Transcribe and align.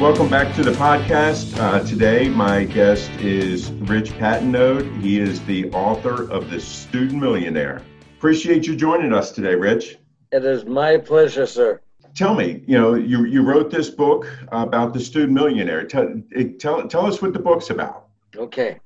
Welcome 0.00 0.30
back 0.30 0.54
to 0.54 0.62
the 0.62 0.70
podcast. 0.70 1.58
Uh, 1.58 1.84
today, 1.84 2.28
my 2.28 2.62
guest 2.62 3.10
is 3.18 3.72
Rich 3.72 4.12
Patenaude. 4.12 5.00
He 5.00 5.18
is 5.18 5.44
the 5.44 5.68
author 5.72 6.30
of 6.30 6.50
The 6.50 6.60
Student 6.60 7.20
Millionaire. 7.20 7.82
Appreciate 8.16 8.64
you 8.64 8.76
joining 8.76 9.12
us 9.12 9.32
today, 9.32 9.56
Rich. 9.56 9.98
It 10.30 10.44
is 10.44 10.64
my 10.64 10.98
pleasure, 10.98 11.46
sir. 11.46 11.80
Tell 12.14 12.36
me, 12.36 12.62
you 12.64 12.78
know, 12.78 12.94
you, 12.94 13.24
you 13.24 13.42
wrote 13.42 13.72
this 13.72 13.90
book 13.90 14.32
about 14.52 14.94
the 14.94 15.00
student 15.00 15.32
millionaire. 15.32 15.84
Tell, 15.84 16.22
tell, 16.60 16.86
tell 16.86 17.04
us 17.04 17.20
what 17.20 17.32
the 17.32 17.40
book's 17.40 17.70
about. 17.70 18.06
Okay. 18.36 18.78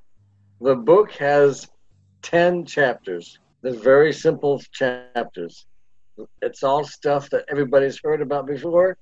The 0.61 0.75
book 0.75 1.11
has 1.11 1.67
10 2.23 2.65
chapters. 2.65 3.37
They're 3.61 3.73
very 3.73 4.13
simple 4.13 4.59
chapters. 4.71 5.67
It's 6.41 6.63
all 6.63 6.83
stuff 6.83 7.29
that 7.29 7.45
everybody's 7.49 7.99
heard 8.03 8.23
about 8.23 8.47
before, 8.47 8.97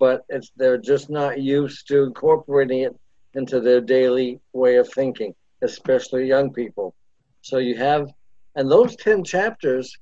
but 0.00 0.24
it's 0.30 0.50
they're 0.56 0.78
just 0.78 1.10
not 1.10 1.40
used 1.40 1.86
to 1.86 2.02
incorporating 2.02 2.80
it 2.80 2.96
into 3.34 3.60
their 3.60 3.80
daily 3.80 4.40
way 4.52 4.76
of 4.76 4.88
thinking, 4.92 5.32
especially 5.62 6.26
young 6.26 6.52
people. 6.52 6.94
So 7.42 7.58
you 7.58 7.76
have, 7.76 8.08
and 8.56 8.68
those 8.68 8.96
10 8.96 9.22
chapters 9.22 9.94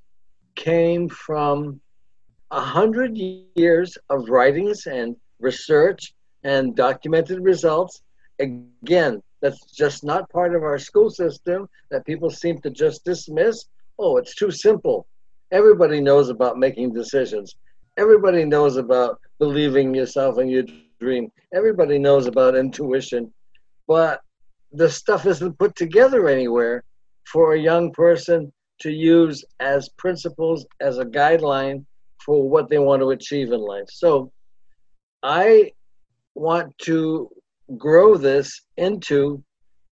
came 0.54 1.08
from 1.08 1.80
a 2.50 2.60
hundred 2.60 3.18
years 3.18 3.98
of 4.08 4.30
writings 4.30 4.86
and 4.86 5.14
research 5.40 6.14
and 6.44 6.74
documented 6.74 7.40
results. 7.42 8.00
Again, 8.38 9.20
that's 9.40 9.60
just 9.72 10.04
not 10.04 10.30
part 10.30 10.54
of 10.54 10.62
our 10.62 10.78
school 10.78 11.10
system 11.10 11.68
that 11.90 12.06
people 12.06 12.30
seem 12.30 12.60
to 12.62 12.70
just 12.70 13.04
dismiss. 13.04 13.66
Oh, 13.98 14.16
it's 14.16 14.34
too 14.34 14.50
simple. 14.50 15.06
Everybody 15.50 16.00
knows 16.00 16.28
about 16.28 16.56
making 16.56 16.92
decisions. 16.92 17.56
Everybody 17.96 18.44
knows 18.44 18.76
about 18.76 19.20
believing 19.38 19.94
yourself 19.94 20.38
and 20.38 20.50
your 20.50 20.64
dream. 21.00 21.30
Everybody 21.54 21.98
knows 21.98 22.26
about 22.26 22.56
intuition, 22.56 23.32
but 23.86 24.20
the 24.72 24.88
stuff 24.88 25.26
isn't 25.26 25.58
put 25.58 25.74
together 25.76 26.28
anywhere 26.28 26.84
for 27.24 27.52
a 27.52 27.58
young 27.58 27.92
person 27.92 28.52
to 28.80 28.90
use 28.90 29.44
as 29.60 29.88
principles, 29.90 30.66
as 30.80 30.98
a 30.98 31.04
guideline 31.04 31.84
for 32.24 32.48
what 32.48 32.68
they 32.68 32.78
want 32.78 33.00
to 33.02 33.10
achieve 33.10 33.52
in 33.52 33.60
life. 33.60 33.86
So 33.88 34.30
I 35.22 35.72
want 36.34 36.76
to 36.78 37.28
grow 37.76 38.16
this 38.16 38.62
into 38.76 39.42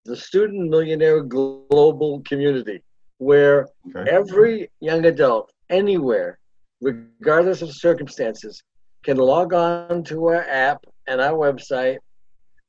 the 0.05 0.17
student 0.17 0.71
millionaire 0.71 1.23
global 1.23 2.23
community 2.27 2.83
where 3.19 3.69
okay. 3.89 4.09
every 4.11 4.71
young 4.81 5.05
adult 5.07 5.53
anywhere 5.69 6.39
regardless 6.81 7.63
of 7.63 7.75
circumstances 7.75 8.63
can 9.07 9.19
log 9.19 9.55
on 9.55 10.03
to 10.03 10.27
our 10.27 10.43
app 10.49 10.85
and 11.07 11.21
our 11.21 11.39
website, 11.39 11.99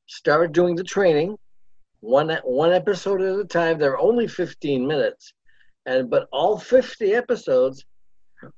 start 0.06 0.52
doing 0.52 0.76
the 0.76 0.84
training, 0.84 1.36
one 1.98 2.30
one 2.44 2.72
episode 2.72 3.20
at 3.20 3.40
a 3.40 3.44
time. 3.44 3.76
They're 3.76 3.98
only 3.98 4.28
15 4.28 4.86
minutes, 4.86 5.32
and 5.84 6.08
but 6.08 6.28
all 6.30 6.56
50 6.56 7.12
episodes 7.12 7.84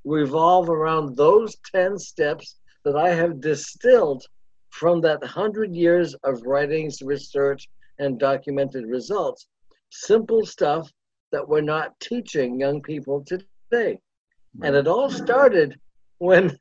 revolve 0.05 0.69
around 0.69 1.17
those 1.17 1.57
10 1.73 1.97
steps 1.97 2.59
that 2.85 2.95
I 2.95 3.09
have 3.09 3.41
distilled 3.41 4.25
from 4.69 5.01
that 5.01 5.21
100 5.21 5.73
years 5.73 6.13
of 6.23 6.43
writings, 6.43 7.01
research, 7.01 7.67
and 7.97 8.19
documented 8.19 8.85
results. 8.85 9.47
Simple 9.89 10.45
stuff 10.45 10.87
that 11.31 11.49
we're 11.49 11.61
not 11.61 11.99
teaching 11.99 12.59
young 12.59 12.79
people 12.83 13.25
today. 13.25 13.97
And 14.61 14.75
it 14.75 14.87
all 14.87 15.09
started 15.09 15.79
when 16.19 16.55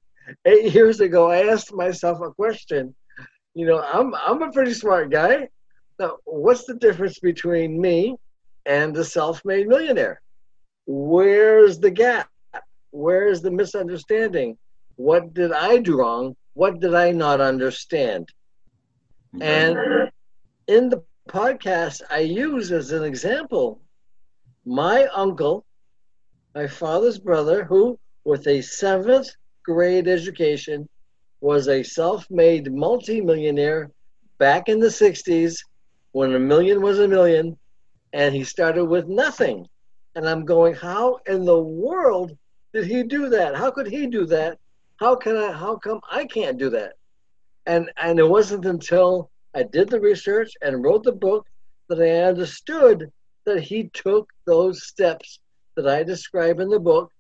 eight 0.45 0.75
years 0.75 1.01
ago, 1.01 1.31
I 1.31 1.47
asked 1.49 1.73
myself 1.73 2.21
a 2.21 2.31
question. 2.31 2.95
You 3.55 3.67
know, 3.67 3.83
I'm 3.83 4.15
I'm 4.15 4.43
a 4.43 4.53
pretty 4.53 4.75
smart 4.75 5.11
guy. 5.11 5.49
Now, 5.99 6.17
what's 6.25 6.65
the 6.65 6.75
difference 6.75 7.19
between 7.19 7.81
me 7.81 8.17
and 8.67 8.95
the 8.95 9.05
self-made 9.05 9.69
millionaire? 9.69 10.21
Where's 10.87 11.79
the 11.79 11.91
gap? 11.91 12.29
Where's 12.91 13.43
the 13.43 13.51
misunderstanding? 13.51 14.57
What 14.97 15.35
did 15.35 15.53
I 15.53 15.79
do 15.79 15.99
wrong? 15.99 16.37
What 16.55 16.81
did 16.81 16.95
I 16.95 17.11
not 17.11 17.41
understand? 17.41 18.29
Mm-hmm. 19.35 19.43
And 19.43 20.11
in 20.67 20.89
the 20.89 21.03
podcast, 21.29 22.03
I 22.11 22.21
use 22.21 22.73
as 22.73 22.93
an 22.93 23.05
example 23.05 23.81
my 24.65 25.07
uncle, 25.15 25.65
my 26.55 26.67
father's 26.67 27.19
brother, 27.19 27.65
who, 27.65 27.99
with 28.25 28.47
a 28.47 28.61
seventh 28.61 29.31
grade 29.65 30.09
education, 30.09 30.89
was 31.41 31.69
a 31.69 31.83
self 31.83 32.31
made 32.31 32.73
multimillionaire 32.73 33.91
back 34.39 34.69
in 34.69 34.79
the 34.79 34.89
60s 34.89 35.59
when 36.13 36.35
a 36.35 36.39
million 36.39 36.83
was 36.83 36.99
a 36.99 37.09
million, 37.09 37.57
and 38.13 38.35
he 38.35 38.45
started 38.45 38.85
with 38.85 39.07
nothing. 39.07 39.67
And 40.15 40.29
I'm 40.29 40.45
going, 40.45 40.75
how 40.75 41.19
in 41.27 41.45
the 41.45 41.59
world 41.59 42.37
did 42.73 42.87
he 42.87 43.03
do 43.03 43.29
that? 43.31 43.57
How 43.57 43.71
could 43.71 43.87
he 43.87 44.07
do 44.07 44.27
that? 44.27 44.59
How 44.97 45.15
can 45.17 45.37
I 45.37 45.53
how 45.53 45.77
come 45.77 46.01
I 46.11 46.27
can't 46.27 46.59
do 46.59 46.71
that? 46.71 46.95
And 47.67 47.91
and 47.97 48.19
it 48.19 48.29
wasn't 48.29 48.67
until 48.67 49.31
I 49.55 49.63
did 49.63 49.89
the 49.89 50.01
research 50.01 50.53
and 50.63 50.85
wrote 50.85 51.05
the 51.05 51.13
book 51.13 51.47
that 51.89 52.01
I 52.01 52.29
understood 52.29 53.11
that 53.47 53.63
he 53.63 53.91
took 53.95 54.29
those 54.47 54.85
steps 54.85 55.41
that 55.77 55.89
I 55.89 56.03
describe 56.03 56.61
in 56.61 56.69
the 56.69 56.79
book 56.79 57.11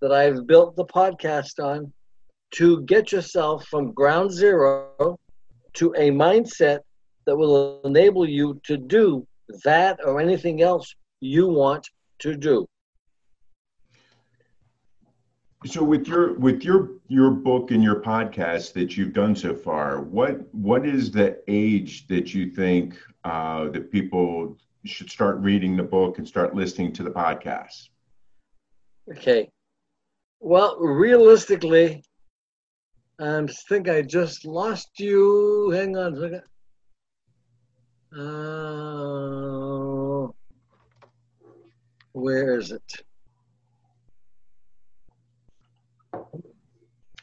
that 0.00 0.12
I've 0.12 0.46
built 0.46 0.76
the 0.76 0.84
podcast 0.84 1.62
on 1.62 1.92
to 2.52 2.82
get 2.82 3.12
yourself 3.12 3.66
from 3.66 3.92
ground 3.92 4.32
zero 4.32 5.18
to 5.74 5.94
a 5.96 6.10
mindset 6.10 6.80
that 7.26 7.36
will 7.36 7.80
enable 7.84 8.26
you 8.28 8.60
to 8.64 8.76
do 8.76 9.26
that 9.64 9.98
or 10.04 10.20
anything 10.20 10.62
else 10.62 10.94
you 11.20 11.46
want 11.46 11.86
to 12.20 12.36
do. 12.36 12.66
So 15.66 15.82
with 15.82 16.06
your 16.06 16.34
with 16.34 16.62
your 16.62 16.90
your 17.08 17.30
book 17.30 17.72
and 17.72 17.82
your 17.82 18.00
podcast 18.00 18.72
that 18.74 18.96
you've 18.96 19.12
done 19.12 19.34
so 19.34 19.54
far, 19.54 20.00
what 20.00 20.42
what 20.54 20.86
is 20.86 21.10
the 21.10 21.42
age 21.48 22.06
that 22.06 22.32
you 22.32 22.50
think 22.50 22.96
uh, 23.24 23.68
that 23.70 23.90
people 23.90 24.56
should 24.84 25.10
start 25.10 25.38
reading 25.38 25.76
the 25.76 25.82
book 25.82 26.18
and 26.18 26.28
start 26.28 26.54
listening 26.54 26.92
to 26.92 27.02
the 27.02 27.10
podcast? 27.10 27.88
Okay. 29.10 29.50
Well, 30.40 30.78
realistically, 30.78 32.02
I 33.20 33.46
think 33.68 33.88
I 33.88 34.02
just 34.02 34.46
lost 34.46 34.88
you. 34.98 35.70
Hang 35.70 35.96
on 35.96 36.14
a 36.14 36.20
second. 36.20 36.42
Uh, 38.16 38.98
where 42.12 42.58
is 42.58 42.70
it? 42.72 42.82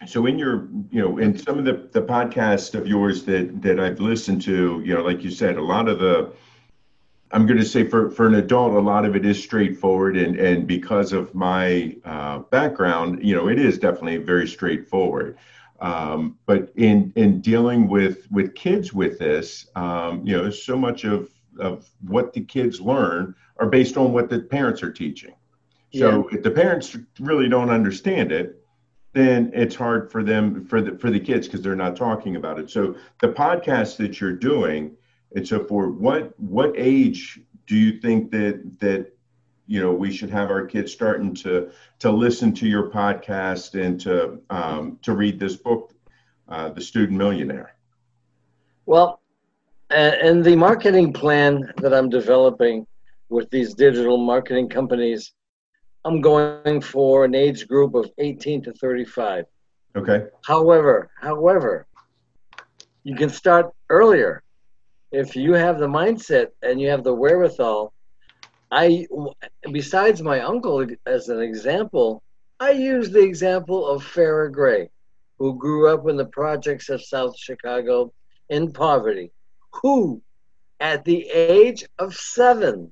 So 0.06 0.26
in 0.28 0.38
your, 0.38 0.68
you 0.92 1.02
know, 1.02 1.18
in 1.18 1.38
some 1.38 1.58
of 1.58 1.66
the, 1.66 1.90
the 1.92 2.02
podcasts 2.06 2.76
of 2.76 2.86
yours 2.86 3.24
that 3.24 3.62
that 3.62 3.80
I've 3.80 4.00
listened 4.00 4.42
to, 4.44 4.82
you 4.86 4.94
know, 4.94 5.02
like 5.02 5.24
you 5.24 5.32
said, 5.32 5.58
a 5.58 5.64
lot 5.64 5.88
of 5.88 6.00
the 6.00 6.34
I'm 7.36 7.46
going 7.46 7.60
to 7.60 7.66
say 7.66 7.84
for, 7.84 8.10
for 8.10 8.28
an 8.28 8.36
adult, 8.36 8.74
a 8.74 8.80
lot 8.80 9.04
of 9.04 9.14
it 9.14 9.26
is 9.26 9.44
straightforward. 9.44 10.16
And, 10.16 10.40
and 10.40 10.66
because 10.66 11.12
of 11.12 11.36
my 11.36 11.98
uh, 12.06 12.40
background, 12.40 13.22
you 13.22 13.36
know, 13.36 13.50
it 13.50 13.60
is 13.60 13.78
definitely 13.78 14.18
very 14.18 14.48
straightforward. 14.48 15.38
Um, 15.82 16.40
but 16.46 16.72
in 16.78 17.12
in 17.18 17.42
dealing 17.42 17.90
with 17.90 18.32
with 18.32 18.56
kids 18.56 18.94
with 18.94 19.20
this, 19.20 19.68
um, 19.76 20.26
you 20.26 20.38
know, 20.38 20.50
so 20.50 20.78
much 20.78 21.04
of 21.04 21.30
of 21.60 21.90
what 22.08 22.32
the 22.32 22.40
kids 22.40 22.80
learn 22.80 23.36
are 23.58 23.68
based 23.68 23.98
on 23.98 24.14
what 24.14 24.30
the 24.30 24.40
parents 24.40 24.82
are 24.82 24.92
teaching. 24.92 25.36
So 25.94 26.30
yeah. 26.30 26.38
if 26.38 26.44
the 26.44 26.52
parents 26.52 26.98
really 27.20 27.50
don't 27.50 27.70
understand 27.70 28.32
it, 28.32 28.64
then 29.12 29.52
it's 29.54 29.76
hard 29.76 30.10
for 30.10 30.24
them 30.24 30.66
for 30.66 30.82
the 30.82 30.98
for 30.98 31.12
the 31.12 31.20
kids 31.20 31.48
because 31.48 31.62
they're 31.62 31.76
not 31.76 31.98
talking 31.98 32.38
about 32.38 32.60
it. 32.60 32.70
So 32.70 32.96
the 33.20 33.28
podcast 33.28 33.98
that 33.98 34.22
you're 34.22 34.32
doing, 34.32 34.96
and 35.36 35.48
so 35.48 35.64
for 35.66 35.90
what 35.90 36.38
what 36.40 36.74
age 36.76 37.40
do 37.68 37.76
you 37.76 38.00
think 38.00 38.32
that 38.32 38.80
that 38.80 39.12
you 39.68 39.82
know 39.82 39.94
we 39.94 40.12
should 40.12 40.30
have 40.30 40.50
our 40.50 40.66
kids 40.66 40.92
starting 40.92 41.34
to 41.34 41.70
to 42.00 42.10
listen 42.10 42.54
to 42.54 42.68
your 42.68 42.90
podcast 42.90 43.80
and 43.80 44.00
to 44.02 44.40
um, 44.50 44.98
to 45.02 45.14
read 45.14 45.40
this 45.40 45.56
book, 45.56 45.94
uh, 46.48 46.70
The 46.70 46.82
Student 46.82 47.18
Millionaire? 47.18 47.76
Well, 48.86 49.22
and 49.90 50.44
the 50.44 50.56
marketing 50.56 51.12
plan 51.14 51.74
that 51.78 51.94
I'm 51.94 52.10
developing 52.10 52.88
with 53.30 53.50
these 53.50 53.74
digital 53.74 54.18
marketing 54.18 54.70
companies, 54.70 55.34
I'm 56.06 56.22
going 56.22 56.82
for 56.82 57.26
an 57.26 57.36
age 57.36 57.68
group 57.68 57.96
of 57.96 58.10
18 58.20 58.62
to 58.64 58.74
35. 58.74 59.46
Okay. 59.96 60.28
However, 60.46 61.10
however, 61.20 61.88
you 63.04 63.16
can 63.16 63.30
start 63.30 63.74
earlier 63.90 64.44
if 65.16 65.36
you 65.36 65.54
have 65.54 65.80
the 65.80 65.88
mindset 65.88 66.48
and 66.62 66.80
you 66.82 66.90
have 66.90 67.04
the 67.04 67.14
wherewithal 67.14 67.94
I, 68.72 69.08
besides 69.72 70.22
my 70.22 70.42
uncle 70.42 70.86
as 71.06 71.30
an 71.30 71.40
example, 71.40 72.22
I 72.60 72.72
use 72.72 73.10
the 73.10 73.24
example 73.24 73.88
of 73.88 74.04
Farrah 74.04 74.52
Gray, 74.52 74.90
who 75.38 75.58
grew 75.58 75.94
up 75.94 76.08
in 76.10 76.18
the 76.18 76.26
projects 76.26 76.90
of 76.90 77.04
South 77.04 77.38
Chicago 77.38 78.12
in 78.50 78.74
poverty, 78.74 79.32
who, 79.72 80.22
at 80.80 81.06
the 81.06 81.30
age 81.30 81.86
of 82.00 82.14
seven, 82.16 82.92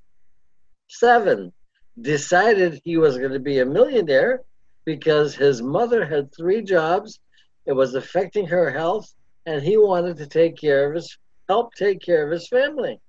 seven, 0.88 1.52
decided 2.00 2.82
he 2.86 2.98
was 2.98 3.18
going 3.18 3.34
to 3.34 3.40
be 3.40 3.60
a 3.60 3.66
millionaire 3.66 4.42
because 4.86 5.36
his 5.36 5.62
mother 5.62 6.06
had 6.06 6.34
three 6.34 6.62
jobs. 6.62 7.20
It 7.66 7.74
was 7.74 7.96
affecting 7.96 8.48
her 8.48 8.70
health, 8.70 9.14
and 9.46 9.62
he 9.62 9.76
wanted 9.76 10.18
to 10.18 10.28
take 10.28 10.56
care 10.56 10.88
of 10.88 10.96
his, 10.96 11.18
help 11.48 11.74
take 11.74 12.02
care 12.02 12.26
of 12.26 12.32
his 12.32 12.48
family. 12.48 13.00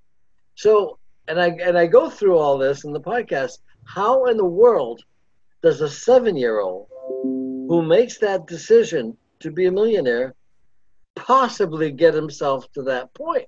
So 0.54 0.98
and 1.28 1.40
I 1.40 1.48
and 1.48 1.78
I 1.78 1.86
go 1.86 2.10
through 2.10 2.38
all 2.38 2.58
this 2.58 2.84
in 2.84 2.92
the 2.92 3.00
podcast. 3.00 3.58
How 3.86 4.26
in 4.26 4.36
the 4.36 4.44
world 4.44 5.02
does 5.62 5.80
a 5.80 5.88
seven-year-old 5.88 6.86
who 7.68 7.82
makes 7.82 8.18
that 8.18 8.46
decision 8.46 9.16
to 9.40 9.50
be 9.50 9.66
a 9.66 9.72
millionaire 9.72 10.34
possibly 11.16 11.90
get 11.90 12.14
himself 12.14 12.70
to 12.72 12.82
that 12.82 13.14
point? 13.14 13.46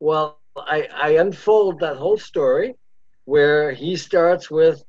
Well, 0.00 0.40
I, 0.56 0.88
I 0.92 1.10
unfold 1.16 1.80
that 1.80 1.96
whole 1.96 2.18
story 2.18 2.74
where 3.24 3.72
he 3.72 3.96
starts 3.96 4.50
with 4.50 4.82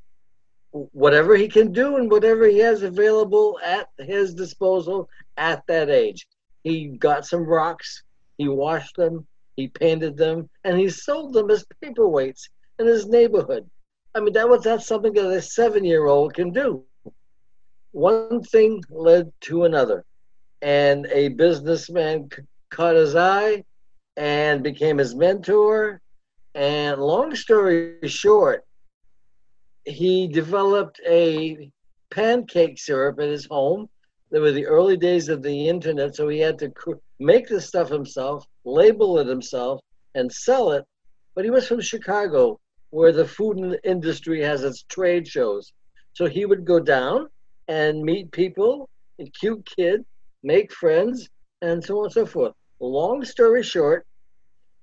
whatever 0.72 1.36
he 1.36 1.48
can 1.48 1.72
do 1.72 1.98
and 1.98 2.12
whatever 2.12 2.46
he 2.46 2.60
has 2.60 2.84
available 2.84 3.60
at 3.64 3.88
his 3.98 4.34
disposal 4.34 5.10
at 5.38 5.66
that 5.68 5.90
age. 5.90 6.28
He 6.64 6.88
got 6.88 7.26
some 7.26 7.46
rocks, 7.46 8.04
he 8.38 8.48
washed 8.48 8.96
them, 8.96 9.28
he 9.56 9.68
painted 9.68 10.18
them 10.18 10.50
and 10.64 10.78
he 10.80 10.90
sold 10.90 11.34
them 11.34 11.50
as 11.50 11.66
paperweights 11.84 12.50
in 12.80 12.88
his 12.88 13.08
neighborhood. 13.08 13.70
I 14.14 14.22
mean, 14.22 14.34
that 14.34 14.50
was 14.50 14.64
that's 14.64 14.88
something 14.88 15.14
that 15.14 15.26
a 15.30 15.42
seven-year-old 15.42 16.34
can 16.34 16.52
do. 16.52 16.84
One 17.92 18.42
thing 18.44 18.84
led 18.90 19.32
to 19.42 19.64
another, 19.64 20.04
and 20.62 21.06
a 21.08 21.30
businessman 21.30 22.30
c- 22.34 22.44
caught 22.70 22.96
his 22.96 23.16
eye 23.16 23.64
and 24.18 24.64
became 24.64 24.98
his 24.98 25.16
mentor. 25.16 26.02
And 26.54 27.02
long 27.02 27.36
story 27.36 27.98
short, 28.06 28.64
he 29.86 30.28
developed 30.28 31.00
a 31.08 31.70
pancake 32.12 32.80
syrup 32.80 33.20
at 33.20 33.30
his 33.30 33.46
home. 33.46 33.90
There 34.32 34.42
were 34.42 34.52
the 34.52 34.66
early 34.66 34.98
days 34.98 35.30
of 35.30 35.42
the 35.42 35.68
internet, 35.68 36.16
so 36.16 36.28
he 36.28 36.40
had 36.40 36.60
to 36.60 36.70
make 37.20 37.48
the 37.48 37.62
stuff 37.62 37.90
himself, 37.90 38.46
label 38.64 39.20
it 39.20 39.28
himself, 39.28 39.82
and 40.16 40.32
sell 40.32 40.72
it. 40.72 40.86
But 41.36 41.46
he 41.46 41.52
was 41.52 41.68
from 41.68 41.82
Chicago, 41.82 42.60
where 42.90 43.12
the 43.12 43.28
food 43.28 43.80
industry 43.84 44.42
has 44.42 44.64
its 44.64 44.84
trade 44.84 45.28
shows. 45.28 45.74
So 46.14 46.26
he 46.26 46.46
would 46.46 46.66
go 46.66 46.80
down 46.80 47.28
and 47.68 48.04
meet 48.04 48.32
people, 48.32 48.90
a 49.20 49.26
cute 49.26 49.68
kid, 49.78 50.06
make 50.44 50.72
friends, 50.72 51.30
and 51.62 51.84
so 51.84 52.00
on 52.00 52.06
and 52.06 52.14
so 52.14 52.26
forth. 52.26 52.54
Long 52.80 53.24
story 53.26 53.64
short, 53.64 54.06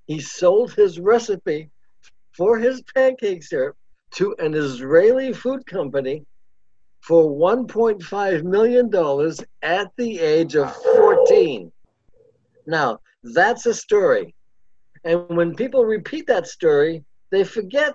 he 0.07 0.21
sold 0.21 0.75
his 0.75 0.99
recipe 0.99 1.71
for 2.37 2.59
his 2.59 2.83
pancake 2.95 3.43
syrup 3.43 3.77
to 4.13 4.35
an 4.39 4.55
Israeli 4.55 5.33
food 5.33 5.65
company 5.67 6.25
for 7.01 7.31
$1.5 7.31 8.43
million 8.45 8.87
at 9.63 9.91
the 9.97 10.21
age 10.21 10.55
of 10.57 10.75
14. 10.75 11.72
Now, 12.67 13.01
that's 13.23 13.67
a 13.67 13.75
story. 13.75 14.35
And 15.05 15.29
when 15.29 15.55
people 15.55 15.85
repeat 15.85 16.27
that 16.29 16.47
story, 16.47 17.05
they 17.31 17.45
forget 17.45 17.95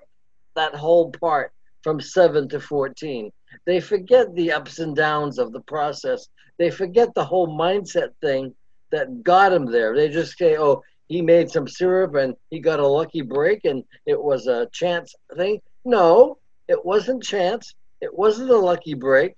that 0.56 0.74
whole 0.74 1.10
part 1.10 1.52
from 1.82 2.00
7 2.00 2.48
to 2.50 2.60
14. 2.60 3.30
They 3.66 3.80
forget 3.80 4.34
the 4.34 4.52
ups 4.52 4.78
and 4.78 4.94
downs 4.94 5.38
of 5.38 5.52
the 5.52 5.60
process. 5.60 6.28
They 6.58 6.70
forget 6.70 7.14
the 7.14 7.24
whole 7.24 7.48
mindset 7.48 8.10
thing 8.20 8.54
that 8.90 9.22
got 9.22 9.52
him 9.52 9.66
there. 9.66 9.94
They 9.94 10.08
just 10.08 10.36
say, 10.36 10.56
oh, 10.58 10.82
he 11.08 11.22
made 11.22 11.50
some 11.50 11.66
syrup 11.66 12.14
and 12.14 12.34
he 12.50 12.60
got 12.60 12.80
a 12.80 12.86
lucky 12.86 13.22
break 13.22 13.64
and 13.64 13.82
it 14.06 14.20
was 14.20 14.46
a 14.46 14.68
chance 14.72 15.14
thing. 15.36 15.60
No, 15.84 16.38
it 16.68 16.84
wasn't 16.84 17.22
chance. 17.22 17.74
It 18.00 18.16
wasn't 18.16 18.50
a 18.50 18.56
lucky 18.56 18.94
break. 18.94 19.34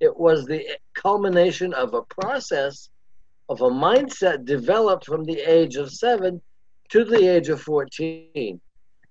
It 0.00 0.16
was 0.16 0.46
the 0.46 0.66
culmination 0.94 1.74
of 1.74 1.92
a 1.92 2.02
process 2.02 2.88
of 3.50 3.60
a 3.62 3.68
mindset 3.68 4.44
developed 4.44 5.04
from 5.04 5.24
the 5.24 5.40
age 5.40 5.74
of 5.74 5.92
seven 5.92 6.40
to 6.88 7.04
the 7.04 7.26
age 7.26 7.48
of 7.48 7.60
14. 7.60 8.60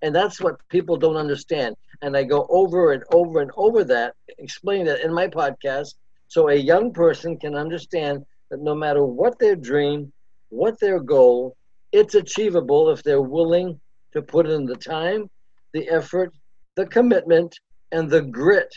And 0.01 0.15
that's 0.15 0.39
what 0.39 0.55
people 0.69 0.95
don't 0.95 1.17
understand. 1.17 1.75
And 2.01 2.15
I 2.15 2.23
go 2.23 2.47
over 2.49 2.93
and 2.93 3.03
over 3.11 3.41
and 3.41 3.51
over 3.57 3.83
that, 3.83 4.15
explain 4.37 4.85
that 4.85 5.03
in 5.03 5.13
my 5.13 5.27
podcast, 5.27 5.95
so 6.29 6.47
a 6.47 6.55
young 6.55 6.93
person 6.93 7.37
can 7.37 7.53
understand 7.53 8.25
that 8.49 8.61
no 8.61 8.73
matter 8.73 9.03
what 9.03 9.37
their 9.39 9.57
dream, 9.57 10.11
what 10.47 10.79
their 10.79 11.01
goal, 11.01 11.57
it's 11.91 12.15
achievable 12.15 12.89
if 12.91 13.03
they're 13.03 13.21
willing 13.21 13.77
to 14.13 14.21
put 14.21 14.47
in 14.47 14.65
the 14.65 14.77
time, 14.77 15.29
the 15.73 15.89
effort, 15.89 16.33
the 16.75 16.85
commitment, 16.85 17.59
and 17.91 18.09
the 18.09 18.21
grit 18.21 18.73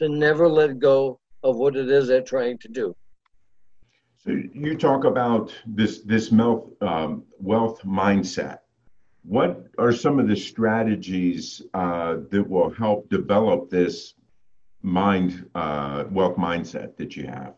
to 0.00 0.08
never 0.08 0.48
let 0.48 0.80
go 0.80 1.20
of 1.44 1.56
what 1.56 1.76
it 1.76 1.88
is 1.88 2.08
they're 2.08 2.20
trying 2.20 2.58
to 2.58 2.68
do. 2.68 2.96
So 4.24 4.30
you 4.54 4.74
talk 4.78 5.04
about 5.04 5.52
this 5.66 6.00
this 6.00 6.32
wealth 6.32 6.70
um, 6.80 7.24
wealth 7.38 7.82
mindset. 7.82 8.60
What 9.22 9.66
are 9.76 9.92
some 9.92 10.18
of 10.18 10.28
the 10.28 10.36
strategies 10.36 11.60
uh, 11.74 12.16
that 12.30 12.48
will 12.48 12.70
help 12.70 13.10
develop 13.10 13.68
this 13.68 14.14
mind 14.80 15.50
uh, 15.54 16.04
wealth 16.10 16.36
mindset 16.36 16.96
that 16.96 17.16
you 17.16 17.26
have? 17.26 17.54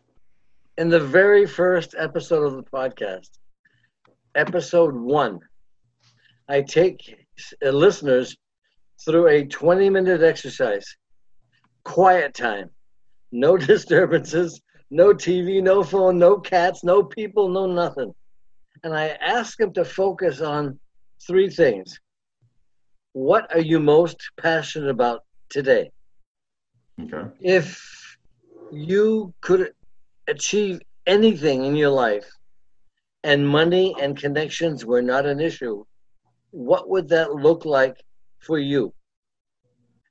In 0.77 0.89
the 0.89 0.99
very 0.99 1.47
first 1.47 1.95
episode 1.97 2.45
of 2.45 2.57
the 2.57 2.65
podcast, 2.65 3.31
episode 4.35 4.95
one, 4.97 5.39
I 6.49 6.63
take 6.63 7.29
uh, 7.65 7.71
listeners 7.71 8.37
through 9.05 9.29
a 9.29 9.47
20 9.47 9.89
minute 9.89 10.23
exercise, 10.23 10.97
quiet 11.85 12.35
time, 12.35 12.71
no 13.31 13.57
disturbances, 13.73 14.61
no 14.91 15.13
TV, 15.13 15.61
no 15.63 15.83
phone, 15.83 16.19
no 16.19 16.39
cats, 16.39 16.85
no 16.85 17.03
people, 17.03 17.49
no 17.49 17.67
nothing. 17.67 18.15
And 18.85 18.95
I 18.95 19.09
ask 19.21 19.57
them 19.59 19.73
to 19.75 19.85
focus 19.85 20.41
on 20.41 20.79
three 21.27 21.51
things. 21.51 21.99
What 23.13 23.53
are 23.55 23.61
you 23.61 23.81
most 23.81 24.19
passionate 24.41 24.91
about 24.91 25.23
today? 25.49 25.91
Okay. 27.01 27.29
If 27.41 27.83
you 28.71 29.33
could 29.41 29.73
achieve 30.29 30.81
anything 31.07 31.65
in 31.65 31.77
your 31.77 31.91
life 31.91 32.29
and 33.25 33.47
money 33.49 33.95
and 34.01 34.17
connections 34.17 34.85
were 34.85 35.03
not 35.03 35.27
an 35.27 35.41
issue, 35.41 35.85
what 36.51 36.89
would 36.89 37.09
that 37.09 37.33
look 37.33 37.65
like 37.65 37.97
for 38.41 38.59
you? 38.59 38.93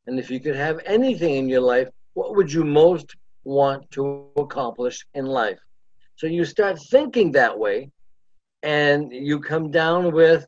And 0.08 0.20
if 0.20 0.30
you 0.30 0.40
could 0.40 0.56
have 0.56 0.80
anything 0.86 1.36
in 1.36 1.50
your 1.50 1.62
life, 1.62 1.90
what 2.14 2.36
would 2.36 2.52
you 2.52 2.64
most 2.64 3.16
want 3.46 3.90
to 3.92 4.28
accomplish 4.36 5.06
in 5.14 5.26
life. 5.26 5.60
So 6.18 6.28
you 6.28 6.44
start 6.44 6.78
thinking 6.90 7.32
that 7.34 7.58
way, 7.58 7.92
and 8.64 9.12
you 9.14 9.40
come 9.40 9.72
down 9.72 10.12
with, 10.12 10.46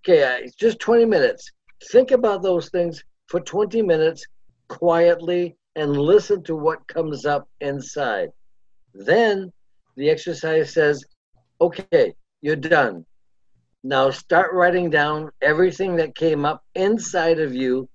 okay, 0.00 0.40
it's 0.42 0.56
just 0.56 0.80
20 0.80 1.04
minutes. 1.04 1.50
Think 1.92 2.10
about 2.10 2.42
those 2.42 2.70
things 2.70 3.04
for 3.26 3.40
20 3.40 3.82
minutes 3.82 4.24
quietly 4.68 5.56
and 5.76 5.96
listen 5.96 6.42
to 6.44 6.56
what 6.56 6.86
comes 6.88 7.26
up 7.26 7.48
inside. 7.60 8.30
Then 8.94 9.52
the 9.96 10.08
exercise 10.08 10.72
says, 10.72 11.04
okay, 11.60 12.14
you're 12.40 12.56
done. 12.56 13.04
Now 13.84 14.10
start 14.10 14.52
writing 14.54 14.90
down 14.90 15.30
everything 15.42 15.96
that 15.96 16.14
came 16.14 16.44
up 16.44 16.64
inside 16.74 17.38
of 17.38 17.54
you 17.54 17.88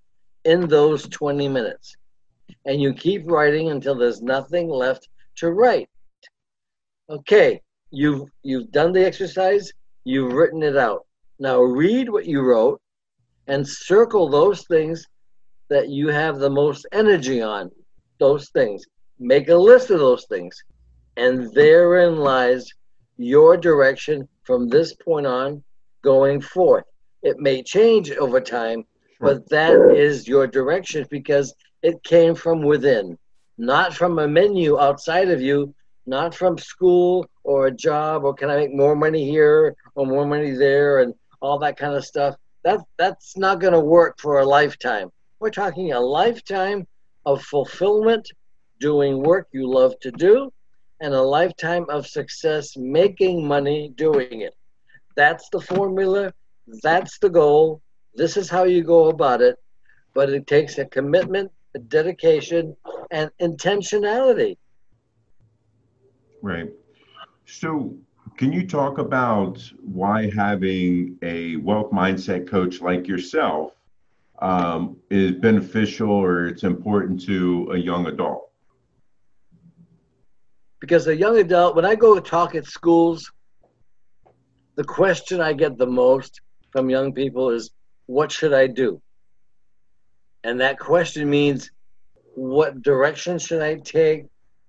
in 0.46 0.68
those 0.68 1.08
20 1.08 1.48
minutes. 1.48 1.96
And 2.66 2.82
you 2.82 2.94
keep 2.94 3.30
writing 3.30 3.70
until 3.70 3.96
there's 3.96 4.22
nothing 4.22 4.70
left 4.70 5.10
to 5.38 5.52
write. 5.52 5.90
Okay, 7.10 7.62
you've 7.92 8.30
you've 8.44 8.72
done 8.72 8.92
the 8.94 9.06
exercise, 9.06 9.72
you've 10.04 10.34
written 10.34 10.64
it 10.64 10.78
out. 10.78 11.06
Now 11.40 11.62
read 11.62 12.10
what 12.10 12.26
you 12.26 12.42
wrote 12.42 12.82
and 13.48 13.68
circle 13.68 14.30
those 14.30 14.66
things 14.68 15.06
that 15.70 15.90
you 15.90 16.08
have 16.10 16.40
the 16.40 16.50
most 16.50 16.86
energy 16.92 17.42
on. 17.42 17.70
Those 18.20 18.50
things. 18.50 18.84
Make 19.20 19.50
a 19.50 19.56
list 19.56 19.90
of 19.90 20.00
those 20.00 20.26
things. 20.30 20.56
And 21.18 21.52
therein 21.54 22.18
lies 22.18 22.68
your 23.18 23.58
direction 23.58 24.28
from 24.44 24.68
this 24.68 24.94
point 24.94 25.28
on 25.28 25.64
going 26.04 26.42
forth. 26.42 26.86
It 27.22 27.40
may 27.40 27.64
change 27.64 28.12
over 28.12 28.42
time, 28.42 28.84
but 29.20 29.48
that 29.50 29.96
is 29.96 30.28
your 30.28 30.48
direction 30.48 31.06
because 31.10 31.54
it 31.84 32.04
came 32.04 32.34
from 32.34 32.64
within, 32.64 33.18
not 33.58 33.94
from 33.94 34.18
a 34.18 34.28
menu 34.28 34.80
outside 34.80 35.30
of 35.30 35.42
you, 35.42 35.76
not 36.06 36.34
from 36.34 36.58
school 36.58 37.28
or 37.44 37.68
a 37.68 37.72
job 37.72 38.24
or 38.24 38.34
can 38.34 38.50
I 38.50 38.58
make 38.58 38.74
more 38.74 38.96
money 38.96 39.30
here 39.30 39.76
or 39.96 40.06
more 40.06 40.26
money 40.26 40.52
there 40.52 41.00
and 41.00 41.14
all 41.42 41.60
that 41.60 41.78
kind 41.78 41.94
of 41.94 42.06
stuff. 42.06 42.36
That 42.64 42.80
that's 42.98 43.38
not 43.38 43.60
going 43.60 43.74
to 43.74 43.80
work 43.80 44.20
for 44.20 44.40
a 44.40 44.46
lifetime. 44.46 45.12
We're 45.40 45.50
talking 45.50 45.92
a 45.92 46.00
lifetime 46.00 46.88
of 47.26 47.44
fulfillment, 47.44 48.32
doing 48.80 49.22
work 49.22 49.50
you 49.52 49.70
love 49.70 50.00
to 50.02 50.12
do, 50.12 50.52
and 51.02 51.14
a 51.14 51.22
lifetime 51.22 51.86
of 51.90 52.08
success 52.08 52.78
making 52.78 53.46
money 53.46 53.94
doing 53.96 54.42
it. 54.42 54.56
That's 55.16 55.50
the 55.50 55.60
formula. 55.60 56.34
That's 56.82 57.20
the 57.20 57.30
goal. 57.30 57.82
This 58.16 58.38
is 58.38 58.50
how 58.50 58.64
you 58.64 58.84
go 58.84 59.10
about 59.10 59.42
it. 59.42 59.58
But 60.14 60.30
it 60.30 60.48
takes 60.48 60.78
a 60.78 60.86
commitment, 60.86 61.52
dedication, 61.80 62.76
and 63.12 63.30
intentionality. 63.42 64.58
Right. 66.42 66.70
So, 67.46 67.96
can 68.38 68.52
you 68.52 68.68
talk 68.68 68.98
about 68.98 69.60
why 69.82 70.30
having 70.30 71.18
a 71.22 71.58
wealth 71.58 71.92
mindset 71.92 72.48
coach 72.48 72.82
like 72.82 73.08
yourself 73.08 73.74
um, 74.42 74.98
is 75.10 75.34
beneficial 75.34 76.10
or 76.10 76.48
it's 76.48 76.64
important 76.64 77.24
to 77.26 77.72
a 77.74 77.78
young 77.78 78.08
adult? 78.08 78.50
Because 80.80 81.08
a 81.08 81.16
young 81.16 81.38
adult, 81.38 81.76
when 81.76 81.86
I 81.86 81.96
go 81.96 82.16
to 82.16 82.22
talk 82.22 82.56
at 82.56 82.66
schools, 82.66 83.32
the 84.76 84.84
question 84.84 85.40
I 85.40 85.54
get 85.54 85.78
the 85.78 85.88
most 85.88 86.42
from 86.72 86.90
young 86.90 87.14
people 87.14 87.52
is, 87.52 87.72
What 88.08 88.32
should 88.32 88.54
I 88.54 88.68
do? 88.68 89.02
And 90.44 90.60
that 90.62 90.80
question 90.80 91.30
means, 91.30 91.72
What 92.36 92.82
direction 92.82 93.40
should 93.40 93.62
I 93.62 93.76
take? 93.76 94.26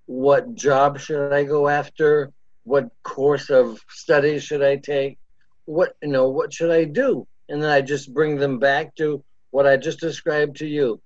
What 0.07 0.55
job 0.55 0.99
should 1.01 1.33
I 1.33 1.45
go 1.45 1.69
after? 1.69 2.33
What 2.65 2.91
course 3.03 3.51
of 3.51 3.81
studies 3.89 4.45
should 4.45 4.63
I 4.63 4.77
take? 4.77 5.19
What 5.65 5.97
you 6.03 6.09
know, 6.09 6.29
what 6.29 6.53
should 6.53 6.71
I 6.71 6.85
do? 6.85 7.27
And 7.49 7.63
then 7.63 7.71
I 7.71 7.81
just 7.81 8.13
bring 8.13 8.37
them 8.37 8.59
back 8.59 8.95
to 8.97 9.25
what 9.51 9.67
I 9.67 9.77
just 9.77 10.01
described 10.01 10.57
to 10.57 10.67
you. 10.67 11.01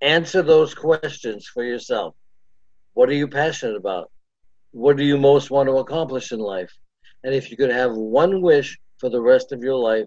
Answer 0.00 0.42
those 0.42 0.74
questions 0.74 1.46
for 1.46 1.64
yourself. 1.64 2.14
What 2.94 3.08
are 3.08 3.14
you 3.14 3.28
passionate 3.28 3.76
about? 3.76 4.10
What 4.72 4.96
do 4.96 5.04
you 5.04 5.16
most 5.16 5.50
want 5.50 5.68
to 5.68 5.76
accomplish 5.78 6.32
in 6.32 6.38
life? 6.38 6.72
And 7.22 7.34
if 7.34 7.50
you 7.50 7.56
could 7.56 7.70
have 7.70 7.94
one 7.94 8.42
wish 8.42 8.78
for 8.98 9.08
the 9.08 9.20
rest 9.20 9.52
of 9.52 9.62
your 9.62 9.76
life, 9.76 10.06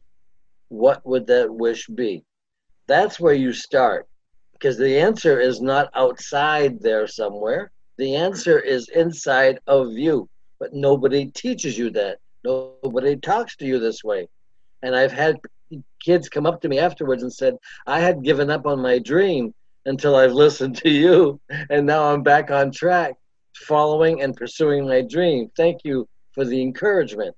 what 0.69 1.05
would 1.05 1.27
that 1.27 1.53
wish 1.53 1.87
be? 1.87 2.23
That's 2.87 3.19
where 3.19 3.33
you 3.33 3.53
start 3.53 4.07
because 4.53 4.77
the 4.77 4.99
answer 4.99 5.39
is 5.39 5.61
not 5.61 5.89
outside 5.93 6.81
there 6.81 7.07
somewhere. 7.07 7.71
The 7.97 8.15
answer 8.15 8.59
is 8.59 8.89
inside 8.89 9.59
of 9.67 9.91
you, 9.91 10.27
but 10.59 10.73
nobody 10.73 11.27
teaches 11.31 11.77
you 11.77 11.89
that. 11.91 12.17
Nobody 12.43 13.17
talks 13.17 13.55
to 13.57 13.65
you 13.65 13.79
this 13.79 14.03
way. 14.03 14.27
And 14.83 14.95
I've 14.95 15.11
had 15.11 15.37
kids 16.03 16.29
come 16.29 16.45
up 16.45 16.61
to 16.61 16.69
me 16.69 16.79
afterwards 16.79 17.23
and 17.23 17.33
said, 17.33 17.55
I 17.85 17.99
had 17.99 18.23
given 18.23 18.49
up 18.49 18.65
on 18.65 18.81
my 18.81 18.99
dream 18.99 19.53
until 19.85 20.15
I've 20.15 20.33
listened 20.33 20.77
to 20.77 20.89
you, 20.89 21.39
and 21.69 21.85
now 21.85 22.11
I'm 22.11 22.21
back 22.21 22.51
on 22.51 22.71
track, 22.71 23.15
following 23.55 24.21
and 24.21 24.35
pursuing 24.35 24.87
my 24.87 25.01
dream. 25.01 25.49
Thank 25.55 25.81
you 25.83 26.07
for 26.33 26.45
the 26.45 26.61
encouragement. 26.61 27.35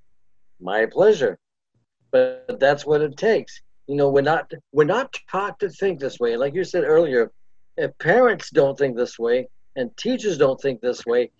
My 0.60 0.86
pleasure. 0.86 1.38
But 2.12 2.58
that's 2.58 2.84
what 2.84 3.02
it 3.02 3.16
takes. 3.16 3.60
You 3.90 3.96
know, 3.96 4.08
we're 4.08 4.20
not 4.20 4.52
we're 4.70 4.84
not 4.84 5.12
taught 5.28 5.58
to 5.58 5.68
think 5.68 5.98
this 5.98 6.20
way. 6.20 6.36
Like 6.36 6.54
you 6.54 6.62
said 6.62 6.84
earlier, 6.84 7.32
if 7.76 7.90
parents 7.98 8.48
don't 8.50 8.78
think 8.78 8.96
this 8.96 9.18
way 9.18 9.48
and 9.74 9.90
teachers 9.96 10.38
don't 10.38 10.60
think 10.60 10.80
this 10.80 11.04
way, 11.04 11.32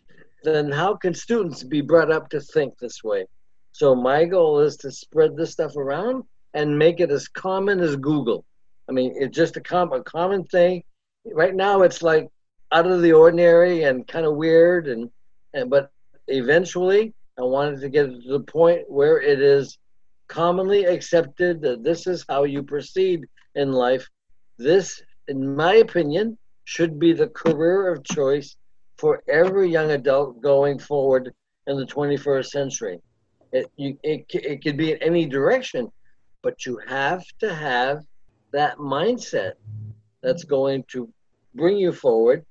then 0.42 0.72
how 0.72 0.96
can 0.96 1.14
students 1.14 1.62
be 1.62 1.80
brought 1.80 2.10
up 2.10 2.28
to 2.30 2.40
think 2.40 2.76
this 2.76 3.04
way? 3.04 3.24
So 3.70 3.94
my 3.94 4.24
goal 4.24 4.58
is 4.58 4.76
to 4.78 4.90
spread 4.90 5.36
this 5.36 5.52
stuff 5.52 5.76
around 5.76 6.24
and 6.52 6.76
make 6.76 6.98
it 6.98 7.12
as 7.12 7.28
common 7.28 7.78
as 7.78 7.94
Google. 7.94 8.44
I 8.88 8.92
mean, 8.94 9.14
it's 9.14 9.36
just 9.36 9.56
a, 9.56 9.60
com- 9.60 9.92
a 9.92 10.02
common 10.02 10.42
thing. 10.42 10.82
Right 11.32 11.54
now, 11.54 11.82
it's 11.82 12.02
like 12.02 12.26
out 12.72 12.88
of 12.88 13.00
the 13.00 13.12
ordinary 13.12 13.84
and 13.84 14.08
kind 14.08 14.26
of 14.26 14.34
weird, 14.34 14.88
and, 14.88 15.08
and 15.54 15.70
but 15.70 15.92
eventually, 16.26 17.14
I 17.38 17.42
wanted 17.42 17.80
to 17.80 17.88
get 17.88 18.06
to 18.06 18.28
the 18.28 18.40
point 18.40 18.90
where 18.90 19.20
it 19.20 19.40
is 19.40 19.78
commonly 20.30 20.84
accepted 20.84 21.60
that 21.60 21.82
this 21.82 22.06
is 22.06 22.24
how 22.28 22.44
you 22.44 22.62
proceed 22.62 23.26
in 23.56 23.72
life. 23.72 24.08
This, 24.58 25.02
in 25.26 25.56
my 25.56 25.74
opinion, 25.74 26.38
should 26.64 27.00
be 27.00 27.12
the 27.12 27.28
career 27.28 27.92
of 27.92 28.04
choice 28.04 28.56
for 28.96 29.22
every 29.28 29.68
young 29.68 29.90
adult 29.90 30.40
going 30.40 30.78
forward 30.78 31.32
in 31.66 31.76
the 31.76 31.84
21st 31.84 32.46
century. 32.46 33.00
It, 33.52 33.66
you, 33.76 33.98
it, 34.04 34.24
it 34.32 34.62
could 34.62 34.76
be 34.76 34.92
in 34.92 35.02
any 35.02 35.26
direction, 35.26 35.90
but 36.42 36.64
you 36.64 36.80
have 36.86 37.24
to 37.40 37.52
have 37.52 38.04
that 38.52 38.78
mindset 38.78 39.54
that's 40.22 40.44
going 40.44 40.84
to 40.92 41.12
bring 41.56 41.76
you 41.76 41.92
forward 41.92 42.46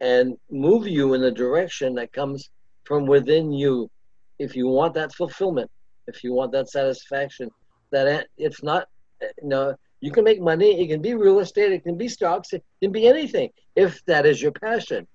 and 0.00 0.38
move 0.50 0.86
you 0.86 1.12
in 1.12 1.20
the 1.20 1.30
direction 1.30 1.94
that 1.96 2.12
comes 2.12 2.48
from 2.84 3.06
within 3.06 3.52
you 3.52 3.90
if 4.38 4.56
you 4.56 4.66
want 4.68 4.94
that 4.94 5.12
fulfillment, 5.12 5.70
if 6.08 6.24
you 6.24 6.32
want 6.32 6.52
that 6.52 6.68
satisfaction, 6.68 7.50
that 7.90 8.26
it's 8.36 8.62
not, 8.62 8.88
you 9.20 9.48
know, 9.48 9.74
you 10.00 10.10
can 10.10 10.24
make 10.24 10.40
money. 10.40 10.80
It 10.80 10.88
can 10.88 11.02
be 11.02 11.14
real 11.14 11.40
estate. 11.40 11.72
It 11.72 11.84
can 11.84 11.96
be 11.96 12.08
stocks. 12.08 12.52
It 12.52 12.64
can 12.82 12.92
be 12.92 13.06
anything 13.06 13.50
if 13.76 14.04
that 14.06 14.26
is 14.26 14.40
your 14.42 14.52
passion. 14.52 15.06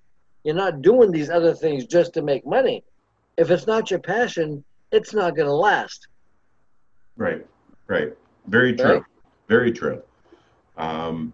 You're 0.44 0.54
not 0.54 0.82
doing 0.82 1.10
these 1.10 1.30
other 1.30 1.54
things 1.54 1.86
just 1.86 2.12
to 2.14 2.22
make 2.22 2.46
money. 2.46 2.84
If 3.36 3.50
it's 3.50 3.66
not 3.66 3.90
your 3.90 4.00
passion, 4.00 4.62
it's 4.92 5.14
not 5.14 5.36
going 5.36 5.48
to 5.48 5.54
last. 5.54 6.08
Right, 7.16 7.46
right. 7.86 8.12
Very 8.46 8.74
true. 8.76 8.94
Right? 8.94 9.02
Very 9.48 9.72
true. 9.72 10.02
Um, 10.76 11.32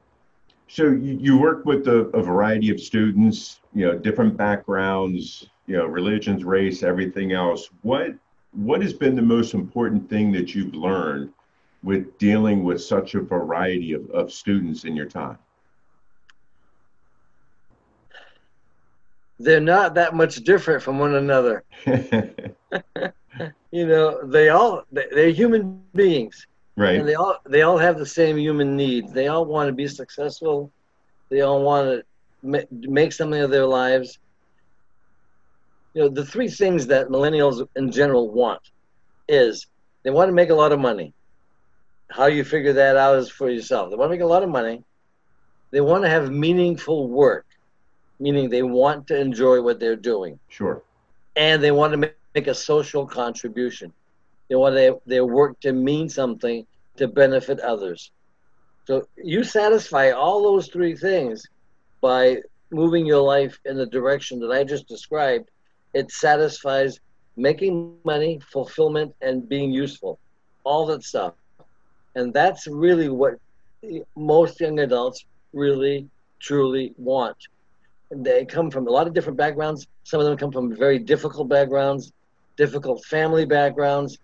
so 0.68 0.84
you, 0.84 1.18
you 1.20 1.38
work 1.38 1.64
with 1.64 1.88
a, 1.88 2.06
a 2.14 2.22
variety 2.22 2.70
of 2.70 2.80
students, 2.80 3.60
you 3.74 3.86
know, 3.86 3.98
different 3.98 4.36
backgrounds, 4.36 5.48
you 5.70 5.76
know 5.76 5.86
religions 5.86 6.42
race 6.42 6.82
everything 6.82 7.30
else 7.30 7.70
what 7.82 8.08
what 8.52 8.82
has 8.82 8.92
been 8.92 9.14
the 9.14 9.22
most 9.22 9.54
important 9.54 10.08
thing 10.08 10.32
that 10.32 10.54
you've 10.54 10.74
learned 10.74 11.32
with 11.82 12.18
dealing 12.18 12.64
with 12.64 12.82
such 12.82 13.14
a 13.14 13.20
variety 13.20 13.92
of, 13.92 14.08
of 14.10 14.32
students 14.32 14.84
in 14.84 14.96
your 14.96 15.06
time? 15.06 15.38
They're 19.38 19.60
not 19.60 19.94
that 19.94 20.14
much 20.14 20.36
different 20.36 20.82
from 20.82 20.98
one 20.98 21.14
another. 21.14 21.64
You 23.70 23.86
know 23.86 24.26
they 24.26 24.48
all 24.48 24.84
they're 24.90 25.30
human 25.30 25.82
beings. 25.94 26.46
Right. 26.76 26.96
And 26.96 27.08
they 27.08 27.14
all 27.14 27.38
they 27.46 27.62
all 27.62 27.78
have 27.78 27.98
the 27.98 28.06
same 28.06 28.36
human 28.36 28.76
needs 28.76 29.12
they 29.12 29.28
all 29.28 29.44
want 29.44 29.68
to 29.68 29.72
be 29.72 29.86
successful. 29.86 30.72
They 31.28 31.42
all 31.42 31.62
want 31.62 32.04
to 32.42 32.66
make 32.70 33.12
something 33.12 33.40
of 33.40 33.50
their 33.50 33.66
lives 33.66 34.18
you 35.94 36.02
know 36.02 36.08
the 36.08 36.24
three 36.24 36.48
things 36.48 36.86
that 36.86 37.08
millennials 37.08 37.66
in 37.76 37.90
general 37.90 38.30
want 38.30 38.62
is 39.28 39.66
they 40.02 40.10
want 40.10 40.28
to 40.28 40.32
make 40.32 40.50
a 40.50 40.54
lot 40.54 40.72
of 40.72 40.80
money. 40.80 41.12
How 42.10 42.26
you 42.26 42.44
figure 42.44 42.72
that 42.72 42.96
out 42.96 43.18
is 43.18 43.30
for 43.30 43.48
yourself. 43.48 43.90
They 43.90 43.96
want 43.96 44.10
to 44.10 44.14
make 44.16 44.22
a 44.22 44.26
lot 44.26 44.42
of 44.42 44.48
money. 44.48 44.82
They 45.70 45.80
want 45.80 46.02
to 46.02 46.10
have 46.10 46.30
meaningful 46.30 47.08
work 47.08 47.46
meaning 48.20 48.50
they 48.50 48.62
want 48.62 49.06
to 49.08 49.18
enjoy 49.18 49.60
what 49.62 49.80
they're 49.80 49.96
doing. 49.96 50.38
Sure. 50.48 50.82
And 51.34 51.62
they 51.62 51.72
want 51.72 51.92
to 51.92 51.96
make, 51.96 52.14
make 52.34 52.46
a 52.46 52.54
social 52.54 53.06
contribution. 53.06 53.92
They 54.48 54.54
want 54.54 54.74
their, 54.74 54.94
their 55.06 55.24
work 55.24 55.58
to 55.60 55.72
mean 55.72 56.08
something 56.08 56.66
to 56.96 57.08
benefit 57.08 57.58
others. 57.60 58.12
So 58.86 59.08
you 59.16 59.42
satisfy 59.42 60.10
all 60.10 60.42
those 60.42 60.68
three 60.68 60.94
things 60.94 61.46
by 62.00 62.42
moving 62.70 63.06
your 63.06 63.22
life 63.22 63.58
in 63.64 63.76
the 63.76 63.86
direction 63.86 64.38
that 64.38 64.52
i 64.52 64.62
just 64.62 64.86
described 64.86 65.50
it 65.94 66.10
satisfies 66.10 67.00
making 67.36 67.96
money, 68.04 68.40
fulfillment, 68.52 69.14
and 69.22 69.48
being 69.48 69.72
useful. 69.72 70.18
All 70.64 70.86
that 70.86 71.02
stuff. 71.02 71.34
And 72.14 72.32
that's 72.34 72.66
really 72.66 73.08
what 73.08 73.34
most 74.16 74.60
young 74.60 74.80
adults 74.80 75.24
really, 75.52 76.08
truly 76.38 76.92
want. 76.96 77.36
They 78.10 78.44
come 78.44 78.70
from 78.70 78.88
a 78.88 78.90
lot 78.90 79.06
of 79.06 79.14
different 79.14 79.38
backgrounds. 79.38 79.86
Some 80.04 80.20
of 80.20 80.26
them 80.26 80.36
come 80.36 80.52
from 80.52 80.74
very 80.74 80.98
difficult 80.98 81.48
backgrounds, 81.48 82.12
difficult 82.56 83.04
family 83.04 83.46
backgrounds. 83.46 84.18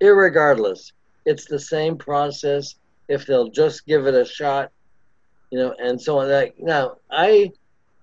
Irregardless, 0.00 0.92
it's 1.24 1.44
the 1.46 1.58
same 1.58 1.96
process 1.96 2.76
if 3.08 3.26
they'll 3.26 3.50
just 3.50 3.86
give 3.86 4.06
it 4.06 4.14
a 4.14 4.24
shot, 4.24 4.70
you 5.50 5.58
know, 5.58 5.74
and 5.82 6.00
so 6.00 6.18
on. 6.18 6.50
Now 6.58 6.96
I 7.10 7.52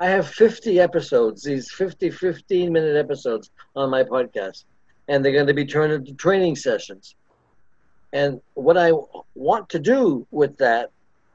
I 0.02 0.08
have 0.08 0.28
50 0.28 0.80
episodes, 0.80 1.44
these 1.44 1.72
50 1.72 2.10
15 2.10 2.74
minute 2.74 2.98
episodes 2.98 3.52
on 3.76 3.92
my 3.92 4.04
podcast, 4.04 4.64
and 5.08 5.24
they're 5.24 5.32
going 5.32 5.46
to 5.46 5.54
be 5.54 5.66
turned 5.66 5.94
into 5.94 6.14
training 6.16 6.56
sessions. 6.56 7.16
And 8.12 8.42
what 8.56 8.78
I 8.78 8.94
want 9.36 9.70
to 9.70 9.80
do 9.80 10.26
with 10.32 10.58
that 10.58 10.90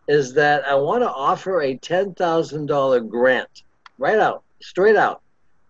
is 0.08 0.34
that 0.34 0.66
I 0.66 0.74
want 0.74 1.04
to 1.04 1.10
offer 1.10 1.62
a 1.62 1.78
$10,000 1.78 3.08
grant 3.08 3.62
right 3.98 4.18
out, 4.18 4.42
straight 4.60 4.96
out, 4.96 5.22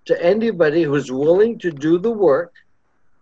to 0.06 0.24
anybody 0.24 0.82
who's 0.82 1.12
willing 1.12 1.58
to 1.58 1.70
do 1.70 1.98
the 1.98 2.10
work, 2.10 2.54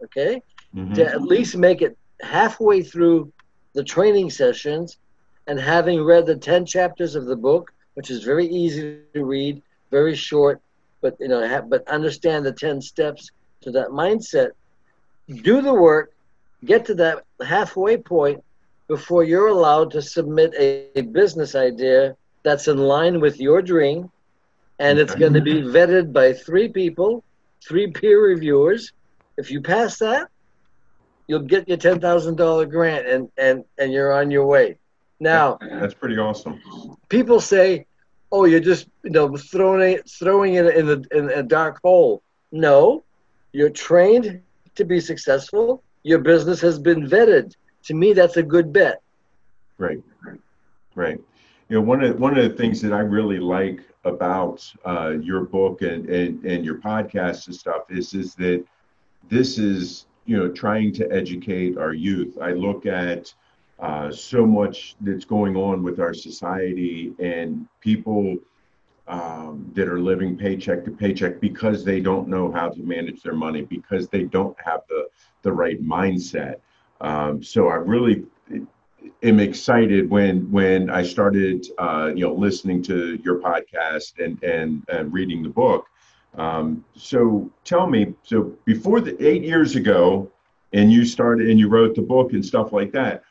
okay, 0.04 0.40
mm-hmm. 0.72 0.92
to 0.94 1.04
at 1.04 1.22
least 1.22 1.56
make 1.56 1.82
it 1.82 1.98
halfway 2.20 2.80
through 2.80 3.32
the 3.72 3.82
training 3.82 4.30
sessions 4.30 4.98
and 5.48 5.58
having 5.58 6.04
read 6.04 6.26
the 6.26 6.36
10 6.36 6.64
chapters 6.64 7.16
of 7.16 7.24
the 7.26 7.36
book, 7.36 7.73
which 7.94 8.10
is 8.10 8.24
very 8.24 8.46
easy 8.46 8.98
to 9.14 9.24
read, 9.24 9.62
very 9.90 10.14
short, 10.14 10.60
but 11.00 11.16
you 11.20 11.28
know, 11.28 11.46
have, 11.46 11.68
but 11.68 11.86
understand 11.88 12.44
the 12.44 12.52
10 12.52 12.80
steps 12.80 13.30
to 13.62 13.70
that 13.70 13.88
mindset. 13.88 14.50
Do 15.28 15.62
the 15.62 15.74
work, 15.74 16.12
get 16.64 16.84
to 16.86 16.94
that 16.94 17.24
halfway 17.44 17.96
point 17.96 18.42
before 18.88 19.24
you're 19.24 19.48
allowed 19.48 19.90
to 19.92 20.02
submit 20.02 20.52
a, 20.58 20.98
a 20.98 21.02
business 21.02 21.54
idea 21.54 22.16
that's 22.42 22.68
in 22.68 22.78
line 22.78 23.20
with 23.20 23.40
your 23.40 23.62
dream 23.62 24.10
and 24.78 24.98
it's 24.98 25.14
going 25.14 25.32
to 25.32 25.40
be 25.40 25.62
vetted 25.62 26.12
by 26.12 26.32
three 26.32 26.68
people, 26.68 27.22
three 27.66 27.90
peer 27.90 28.22
reviewers. 28.22 28.92
If 29.36 29.50
you 29.50 29.60
pass 29.60 29.98
that, 29.98 30.28
you'll 31.26 31.40
get 31.40 31.68
your 31.68 31.76
ten 31.76 32.00
thousand 32.00 32.36
dollar 32.36 32.66
grant, 32.66 33.06
and 33.06 33.28
and 33.36 33.64
and 33.78 33.92
you're 33.92 34.12
on 34.12 34.30
your 34.30 34.46
way. 34.46 34.78
Now 35.20 35.58
that's 35.60 35.94
pretty 35.94 36.18
awesome. 36.18 36.60
People 37.08 37.40
say, 37.40 37.86
"Oh, 38.32 38.44
you're 38.44 38.60
just 38.60 38.88
you 39.02 39.10
know 39.10 39.36
throwing 39.36 39.92
it 39.92 40.10
throwing 40.10 40.54
it 40.54 40.66
in, 40.76 40.86
the, 40.86 41.04
in 41.12 41.30
a 41.30 41.42
dark 41.42 41.80
hole." 41.82 42.22
No, 42.52 43.04
you're 43.52 43.70
trained 43.70 44.40
to 44.74 44.84
be 44.84 45.00
successful. 45.00 45.82
Your 46.02 46.18
business 46.18 46.60
has 46.60 46.78
been 46.78 47.06
vetted. 47.06 47.54
To 47.84 47.94
me, 47.94 48.12
that's 48.12 48.36
a 48.36 48.42
good 48.42 48.72
bet. 48.72 49.02
Right, 49.78 50.02
right. 50.24 50.40
Right. 50.94 51.20
You 51.68 51.76
know, 51.76 51.82
one 51.82 52.02
of 52.02 52.20
one 52.20 52.36
of 52.38 52.44
the 52.44 52.56
things 52.56 52.80
that 52.82 52.92
I 52.92 53.00
really 53.00 53.38
like 53.38 53.80
about 54.04 54.70
uh, 54.84 55.14
your 55.20 55.42
book 55.42 55.82
and, 55.82 56.08
and 56.08 56.44
and 56.44 56.64
your 56.64 56.78
podcast 56.78 57.46
and 57.46 57.54
stuff 57.56 57.90
is 57.90 58.14
is 58.14 58.34
that 58.36 58.64
this 59.28 59.58
is 59.58 60.06
you 60.26 60.36
know, 60.36 60.48
trying 60.48 60.92
to 60.92 61.10
educate 61.12 61.76
our 61.76 61.92
youth. 61.92 62.38
I 62.40 62.52
look 62.52 62.86
at 62.86 63.32
uh, 63.78 64.10
so 64.10 64.46
much 64.46 64.96
that's 65.00 65.24
going 65.24 65.56
on 65.56 65.82
with 65.82 66.00
our 66.00 66.14
society 66.14 67.12
and 67.18 67.66
people 67.80 68.36
um, 69.06 69.70
that 69.74 69.88
are 69.88 70.00
living 70.00 70.36
paycheck 70.36 70.84
to 70.84 70.90
paycheck 70.90 71.40
because 71.40 71.84
they 71.84 72.00
don't 72.00 72.28
know 72.28 72.50
how 72.50 72.68
to 72.70 72.82
manage 72.82 73.22
their 73.22 73.34
money, 73.34 73.62
because 73.62 74.08
they 74.08 74.22
don't 74.22 74.56
have 74.64 74.80
the, 74.88 75.08
the 75.42 75.52
right 75.52 75.82
mindset. 75.82 76.56
Um, 77.00 77.42
so 77.42 77.68
I 77.68 77.74
really 77.74 78.24
am 79.22 79.40
excited 79.40 80.08
when 80.08 80.50
when 80.50 80.88
I 80.88 81.02
started, 81.02 81.66
uh, 81.78 82.12
you 82.14 82.26
know, 82.26 82.34
listening 82.34 82.82
to 82.84 83.20
your 83.22 83.40
podcast 83.40 84.18
and 84.24 84.42
and, 84.42 84.82
and 84.88 85.12
reading 85.12 85.42
the 85.42 85.50
book 85.50 85.86
um, 86.36 86.84
so 86.96 87.50
tell 87.64 87.86
me, 87.86 88.14
so 88.22 88.56
before 88.64 89.00
the 89.00 89.16
eight 89.24 89.42
years 89.42 89.76
ago, 89.76 90.30
and 90.72 90.92
you 90.92 91.04
started 91.04 91.48
and 91.48 91.58
you 91.58 91.68
wrote 91.68 91.94
the 91.94 92.02
book 92.02 92.32
and 92.32 92.44
stuff 92.44 92.72
like 92.72 92.90
that, 92.92 93.22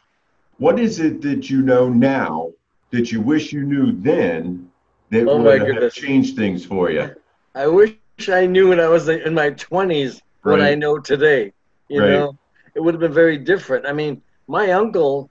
what 0.63 0.79
is 0.79 0.99
it 0.99 1.21
that 1.21 1.49
you 1.49 1.61
know 1.61 1.89
now 1.89 2.51
that 2.91 3.11
you 3.11 3.19
wish 3.19 3.51
you 3.51 3.63
knew 3.63 3.91
then 3.91 4.69
that 5.09 5.27
oh 5.27 5.41
would 5.41 5.81
have 5.81 5.93
changed 5.93 6.37
things 6.37 6.65
for 6.65 6.89
you? 6.89 7.05
I 7.53 7.67
wish 7.67 7.97
I 8.29 8.45
knew 8.45 8.69
when 8.69 8.79
I 8.79 8.87
was 8.87 9.09
in 9.09 9.33
my 9.33 9.51
20s 9.51 10.21
what 10.43 10.61
I 10.61 10.75
know 10.75 10.99
today. 10.99 11.51
You 11.89 12.01
right. 12.01 12.11
know, 12.11 12.37
it 12.75 12.79
would 12.79 12.93
have 12.93 13.01
been 13.01 13.13
very 13.13 13.37
different. 13.37 13.85
I 13.85 13.93
mean, 13.93 14.21
my 14.47 14.71
uncle, 14.71 15.29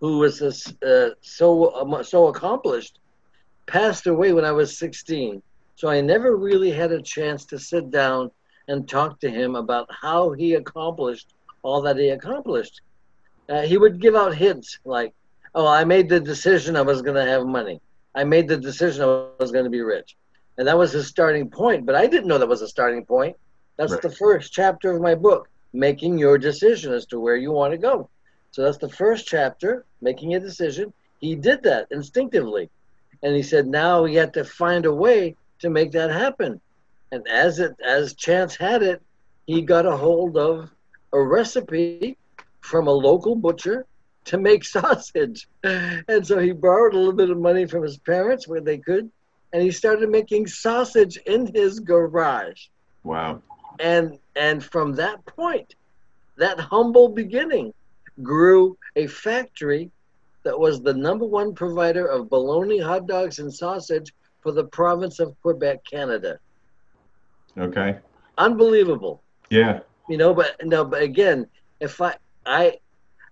who 0.00 0.18
was 0.18 0.40
uh, 0.40 1.10
so 1.20 1.46
uh, 1.66 2.02
so 2.02 2.28
accomplished, 2.28 3.00
passed 3.66 4.06
away 4.06 4.32
when 4.32 4.44
I 4.44 4.52
was 4.52 4.78
16 4.78 5.42
so 5.80 5.88
I 5.88 6.02
never 6.02 6.36
really 6.36 6.70
had 6.70 6.92
a 6.92 7.00
chance 7.00 7.46
to 7.46 7.58
sit 7.58 7.90
down 7.90 8.30
and 8.68 8.86
talk 8.86 9.18
to 9.20 9.30
him 9.30 9.56
about 9.56 9.88
how 9.90 10.32
he 10.32 10.52
accomplished 10.54 11.32
all 11.62 11.80
that 11.80 11.96
he 11.96 12.10
accomplished. 12.10 12.82
Uh, 13.50 13.62
he 13.62 13.76
would 13.76 14.00
give 14.00 14.14
out 14.14 14.34
hints 14.34 14.78
like, 14.84 15.12
"Oh, 15.54 15.66
I 15.66 15.84
made 15.84 16.08
the 16.08 16.20
decision 16.20 16.76
I 16.76 16.82
was 16.82 17.02
going 17.02 17.16
to 17.16 17.30
have 17.30 17.44
money. 17.44 17.80
I 18.14 18.22
made 18.22 18.46
the 18.46 18.56
decision 18.56 19.02
I 19.02 19.26
was 19.40 19.50
going 19.50 19.64
to 19.64 19.70
be 19.70 19.80
rich," 19.80 20.16
and 20.56 20.68
that 20.68 20.78
was 20.78 20.92
his 20.92 21.08
starting 21.08 21.50
point. 21.50 21.84
But 21.84 21.96
I 21.96 22.06
didn't 22.06 22.28
know 22.28 22.38
that 22.38 22.48
was 22.48 22.62
a 22.62 22.68
starting 22.68 23.04
point. 23.04 23.36
That's 23.76 23.92
right. 23.92 24.02
the 24.02 24.10
first 24.10 24.52
chapter 24.52 24.92
of 24.92 25.02
my 25.02 25.16
book, 25.16 25.48
making 25.72 26.16
your 26.16 26.38
decision 26.38 26.92
as 26.92 27.06
to 27.06 27.18
where 27.18 27.36
you 27.36 27.50
want 27.50 27.72
to 27.72 27.78
go. 27.78 28.08
So 28.52 28.62
that's 28.62 28.78
the 28.78 28.88
first 28.88 29.26
chapter, 29.26 29.84
making 30.00 30.34
a 30.34 30.40
decision. 30.40 30.92
He 31.18 31.34
did 31.34 31.64
that 31.64 31.88
instinctively, 31.90 32.70
and 33.22 33.34
he 33.34 33.42
said, 33.42 33.66
"Now 33.66 34.04
we 34.04 34.14
have 34.14 34.32
to 34.32 34.44
find 34.44 34.86
a 34.86 34.94
way 34.94 35.36
to 35.60 35.70
make 35.70 35.90
that 35.92 36.10
happen. 36.10 36.60
And 37.12 37.26
as 37.26 37.58
it 37.58 37.74
as 37.84 38.14
chance 38.14 38.54
had 38.54 38.82
it, 38.82 39.02
he 39.46 39.62
got 39.62 39.86
a 39.86 39.96
hold 39.96 40.36
of 40.36 40.70
a 41.12 41.20
recipe 41.20 42.16
from 42.60 42.86
a 42.86 42.92
local 42.92 43.34
butcher 43.34 43.86
to 44.26 44.38
make 44.38 44.64
sausage. 44.76 45.48
And 45.62 46.26
so 46.26 46.38
he 46.38 46.52
borrowed 46.52 46.94
a 46.94 46.98
little 46.98 47.12
bit 47.12 47.30
of 47.30 47.38
money 47.38 47.66
from 47.66 47.82
his 47.82 47.98
parents 47.98 48.46
where 48.46 48.60
they 48.60 48.78
could, 48.78 49.10
and 49.52 49.62
he 49.62 49.70
started 49.70 50.08
making 50.08 50.46
sausage 50.46 51.16
in 51.26 51.52
his 51.54 51.80
garage. 51.80 52.66
Wow. 53.02 53.42
And 53.78 54.18
and 54.36 54.62
from 54.62 54.94
that 54.96 55.24
point, 55.26 55.74
that 56.36 56.60
humble 56.60 57.08
beginning 57.08 57.72
grew 58.22 58.76
a 58.96 59.06
factory 59.06 59.90
that 60.42 60.58
was 60.58 60.80
the 60.80 60.94
number 60.94 61.24
one 61.24 61.54
provider 61.54 62.06
of 62.06 62.30
bologna, 62.30 62.78
hot 62.78 63.06
dogs, 63.06 63.38
and 63.38 63.52
sausage 63.52 64.12
for 64.40 64.52
the 64.52 64.64
province 64.64 65.20
of 65.20 65.34
Quebec, 65.42 65.84
Canada. 65.84 66.38
Okay. 67.58 67.98
Unbelievable. 68.38 69.22
Yeah. 69.50 69.80
You 70.08 70.16
know, 70.16 70.34
but 70.34 70.56
no, 70.64 70.84
but 70.84 71.02
again, 71.02 71.46
if 71.78 72.00
I 72.00 72.16
I 72.46 72.78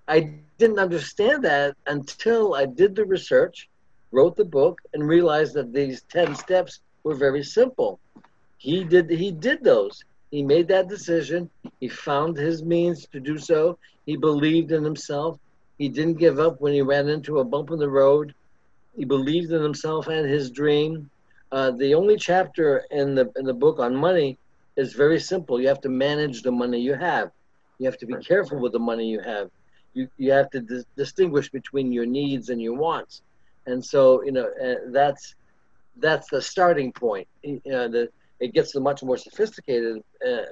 I 0.08 0.20
didn't 0.20 0.78
understand 0.78 1.44
that 1.44 1.74
until 1.86 2.54
I 2.54 2.66
did 2.66 2.94
the 2.94 3.04
research, 3.04 3.68
wrote 4.12 4.36
the 4.36 4.44
book, 4.44 4.78
and 4.92 5.06
realized 5.06 5.54
that 5.54 5.72
these 5.72 6.02
ten 6.10 6.34
steps 6.34 6.80
were 7.02 7.14
very 7.14 7.42
simple. 7.42 8.00
He 8.56 8.84
did 8.84 9.10
he 9.10 9.30
did 9.32 9.64
those. 9.64 10.02
He 10.30 10.42
made 10.42 10.68
that 10.68 10.88
decision. 10.88 11.50
He 11.80 11.88
found 11.88 12.36
his 12.36 12.64
means 12.64 13.06
to 13.12 13.20
do 13.20 13.38
so. 13.38 13.78
He 14.06 14.16
believed 14.16 14.72
in 14.72 14.84
himself. 14.84 15.38
He 15.78 15.88
didn't 15.88 16.18
give 16.18 16.38
up 16.38 16.56
when 16.60 16.72
he 16.74 16.82
ran 16.82 17.08
into 17.08 17.38
a 17.38 17.44
bump 17.44 17.70
in 17.70 17.78
the 17.78 17.90
road. 17.90 18.32
He 18.96 19.04
believed 19.04 19.52
in 19.52 19.62
himself 19.62 20.06
and 20.08 20.28
his 20.28 20.50
dream. 20.50 21.10
Uh, 21.50 21.72
the 21.72 21.94
only 21.94 22.16
chapter 22.16 22.84
in 22.90 23.14
the 23.14 23.30
in 23.36 23.46
the 23.46 23.54
book 23.54 23.78
on 23.78 23.94
money 23.96 24.38
is 24.76 24.94
very 24.94 25.18
simple. 25.20 25.60
You 25.60 25.68
have 25.68 25.80
to 25.82 25.90
manage 25.90 26.42
the 26.42 26.52
money 26.52 26.80
you 26.80 26.94
have. 26.94 27.30
You 27.78 27.86
have 27.86 27.98
to 27.98 28.06
be 28.06 28.16
careful 28.16 28.58
with 28.60 28.72
the 28.72 28.78
money 28.78 29.08
you 29.08 29.20
have. 29.20 29.50
You 29.94 30.08
you 30.16 30.32
have 30.32 30.50
to 30.50 30.60
dis- 30.60 30.84
distinguish 30.96 31.50
between 31.50 31.92
your 31.92 32.06
needs 32.06 32.48
and 32.50 32.60
your 32.60 32.74
wants. 32.74 33.22
And 33.66 33.84
so 33.84 34.22
you 34.22 34.32
know 34.32 34.48
uh, 34.64 34.90
that's 34.92 35.34
that's 35.96 36.28
the 36.28 36.40
starting 36.40 36.92
point. 36.92 37.26
You 37.42 37.60
know, 37.66 37.88
the, 37.88 38.08
it 38.40 38.52
gets 38.54 38.74
much 38.76 39.02
more 39.02 39.16
sophisticated. 39.16 40.02
Uh, 40.24 40.48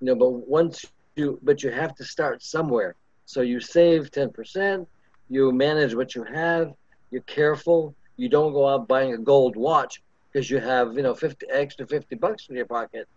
you 0.00 0.06
know, 0.06 0.14
but 0.14 0.30
once 0.30 0.84
you 1.16 1.38
but 1.42 1.62
you 1.62 1.70
have 1.70 1.94
to 1.96 2.04
start 2.04 2.42
somewhere. 2.42 2.94
So 3.26 3.42
you 3.42 3.60
save 3.60 4.10
ten 4.10 4.30
percent. 4.30 4.88
You 5.28 5.52
manage 5.52 5.94
what 5.94 6.14
you 6.14 6.24
have 6.24 6.74
you're 7.10 7.22
careful. 7.22 7.94
You 8.16 8.28
don't 8.28 8.52
go 8.52 8.68
out 8.68 8.88
buying 8.88 9.14
a 9.14 9.18
gold 9.18 9.56
watch 9.56 10.02
because 10.32 10.50
you 10.50 10.58
have, 10.58 10.94
you 10.94 11.02
know, 11.02 11.14
50 11.14 11.46
extra 11.50 11.86
50 11.86 12.16
bucks 12.16 12.48
in 12.48 12.56
your 12.56 12.66
pocket. 12.66 13.08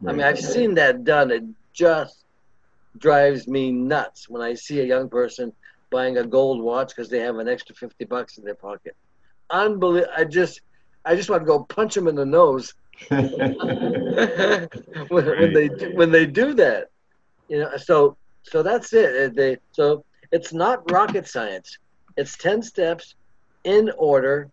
Right. 0.00 0.12
I 0.12 0.16
mean, 0.16 0.26
I've 0.26 0.38
seen 0.38 0.74
that 0.74 1.04
done. 1.04 1.30
It 1.30 1.44
just 1.72 2.24
drives 2.98 3.46
me 3.48 3.70
nuts 3.72 4.28
when 4.28 4.42
I 4.42 4.54
see 4.54 4.80
a 4.80 4.84
young 4.84 5.08
person 5.08 5.52
buying 5.90 6.18
a 6.18 6.26
gold 6.26 6.62
watch 6.62 6.88
because 6.88 7.08
they 7.10 7.20
have 7.20 7.36
an 7.38 7.48
extra 7.48 7.74
50 7.74 8.04
bucks 8.04 8.38
in 8.38 8.44
their 8.44 8.54
pocket. 8.54 8.94
Unbelievable. 9.50 10.12
I 10.16 10.24
just, 10.24 10.60
I 11.04 11.16
just 11.16 11.30
want 11.30 11.42
to 11.42 11.46
go 11.46 11.64
punch 11.64 11.94
them 11.94 12.08
in 12.08 12.14
the 12.14 12.26
nose 12.26 12.72
when, 13.08 13.28
when, 15.08 15.54
they 15.54 15.68
when 15.94 16.10
they 16.10 16.26
do 16.26 16.54
that. 16.54 16.88
You 17.48 17.60
know, 17.60 17.76
so 17.76 18.16
so 18.42 18.62
that's 18.62 18.92
it. 18.92 19.30
Uh, 19.30 19.32
they, 19.34 19.56
so 19.72 20.04
it's 20.30 20.52
not 20.52 20.90
rocket 20.90 21.26
science. 21.26 21.78
It's 22.16 22.36
ten 22.36 22.62
steps 22.62 23.14
in 23.64 23.90
order. 23.96 24.50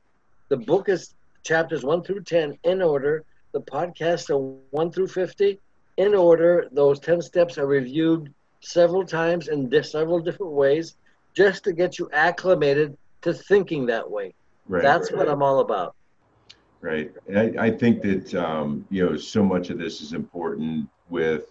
The 0.50 0.58
book 0.58 0.90
is 0.90 1.14
chapters 1.44 1.84
one 1.84 2.04
through 2.04 2.24
ten 2.24 2.58
in 2.64 2.82
order. 2.82 3.24
The 3.54 3.62
podcasts 3.62 4.30
are 4.30 4.40
one 4.72 4.92
through 4.92 5.08
fifty 5.08 5.60
in 5.98 6.16
order. 6.16 6.68
Those 6.72 7.00
ten 7.00 7.22
steps 7.22 7.58
are 7.58 7.68
reviewed 7.68 8.34
several 8.62 9.06
times 9.06 9.48
in 9.48 9.72
several 9.84 10.20
different 10.20 10.54
ways, 10.54 10.96
just 11.34 11.64
to 11.66 11.74
get 11.74 12.00
you 12.00 12.10
acclimated 12.14 12.98
to 13.22 13.34
thinking 13.34 13.86
that 13.88 14.10
way. 14.10 14.34
Right. 14.68 14.84
That's 14.84 15.12
what 15.12 15.30
I'm 15.30 15.44
all 15.44 15.60
about. 15.60 15.96
Right. 16.82 17.12
I, 17.36 17.54
I 17.60 17.72
think 17.72 18.02
that 18.04 18.36
um, 18.36 18.86
you 18.90 19.06
know 19.06 19.18
so 19.18 19.44
much 19.44 19.70
of 19.70 19.78
this 19.78 20.02
is 20.02 20.14
important 20.14 20.88
with 21.10 21.48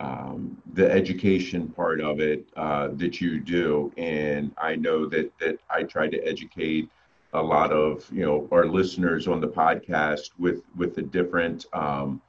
um, 0.00 0.56
the 0.74 0.90
education 0.90 1.68
part 1.68 2.00
of 2.00 2.20
it 2.20 2.44
uh, 2.56 2.88
that 2.94 3.20
you 3.20 3.40
do, 3.40 3.92
and 3.96 4.52
I 4.58 4.76
know 4.76 5.06
that 5.06 5.36
that 5.38 5.58
I 5.70 5.82
try 5.82 6.08
to 6.08 6.18
educate 6.26 6.88
a 7.34 7.42
lot 7.42 7.72
of 7.72 8.08
you 8.12 8.24
know 8.24 8.48
our 8.50 8.66
listeners 8.66 9.28
on 9.28 9.40
the 9.40 9.48
podcast 9.48 10.30
with 10.38 10.62
with 10.76 10.94
the 10.94 11.02
different 11.02 11.66
um, 11.72 12.20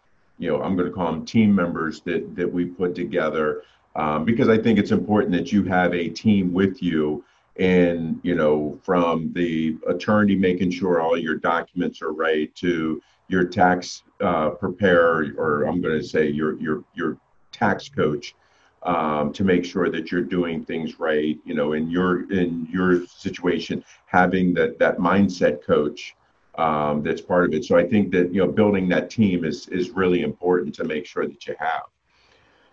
you 0.44 0.52
know 0.52 0.62
I'm 0.62 0.76
going 0.76 0.90
to 0.90 0.94
call 0.94 1.12
them 1.12 1.26
team 1.26 1.56
members 1.56 2.02
that 2.02 2.36
that 2.36 2.52
we 2.52 2.66
put 2.66 2.94
together 2.94 3.64
um, 3.96 4.26
because 4.26 4.50
I 4.50 4.58
think 4.58 4.78
it's 4.78 4.92
important 4.92 5.32
that 5.34 5.52
you 5.52 5.64
have 5.64 5.94
a 5.94 6.10
team 6.10 6.52
with 6.52 6.84
you 6.84 7.24
and 7.58 8.20
you 8.24 8.36
know 8.36 8.80
from 8.84 9.32
the 9.34 9.78
attorney 9.88 10.36
making 10.36 10.72
sure 10.72 11.00
all 11.00 11.18
your 11.18 11.36
documents 11.36 12.02
are 12.02 12.12
right 12.12 12.54
to 12.56 13.02
your 13.28 13.46
tax 13.46 14.04
uh, 14.22 14.50
preparer 14.50 15.28
or 15.38 15.64
i'm 15.64 15.80
going 15.80 15.98
to 16.00 16.06
say 16.06 16.28
your 16.28 16.60
your 16.60 16.84
your 16.96 17.18
tax 17.52 17.90
coach 17.90 18.36
um, 18.84 19.32
to 19.32 19.44
make 19.44 19.64
sure 19.64 19.90
that 19.90 20.12
you're 20.12 20.24
doing 20.24 20.66
things 20.66 21.00
right 21.00 21.38
you 21.46 21.54
know 21.54 21.74
in 21.74 21.92
your 21.92 22.32
in 22.32 22.68
your 22.72 23.06
situation 23.06 23.84
having 24.08 24.54
that 24.54 24.80
that 24.80 24.98
mindset 24.98 25.64
coach 25.64 26.16
um, 26.56 27.02
that's 27.02 27.22
part 27.22 27.46
of 27.46 27.54
it 27.54 27.66
so 27.66 27.78
i 27.78 27.86
think 27.88 28.12
that 28.12 28.34
you 28.34 28.46
know 28.46 28.52
building 28.52 28.88
that 28.88 29.10
team 29.10 29.44
is 29.44 29.68
is 29.70 29.90
really 29.92 30.22
important 30.22 30.74
to 30.74 30.84
make 30.84 31.06
sure 31.06 31.28
that 31.28 31.48
you 31.48 31.56
have 31.60 31.84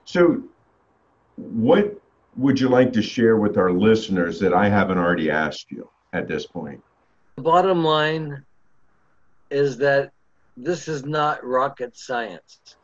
so 0.05 0.43
what 1.37 2.01
would 2.37 2.61
you 2.61 2.69
like 2.69 2.93
to 2.93 3.03
share 3.03 3.37
with 3.37 3.57
our 3.57 3.73
listeners 3.73 4.39
that 4.41 4.53
I 4.53 4.69
haven't 4.69 4.99
already 4.99 5.31
asked 5.31 5.71
you 5.71 5.89
at 6.13 6.29
this 6.29 6.47
point? 6.47 6.83
The 7.37 7.43
bottom 7.43 7.85
line 7.85 8.45
is 9.51 9.77
that 9.79 10.13
this 10.57 10.89
is 10.89 11.05
not 11.05 11.45
rocket 11.45 11.97
science. 11.97 12.77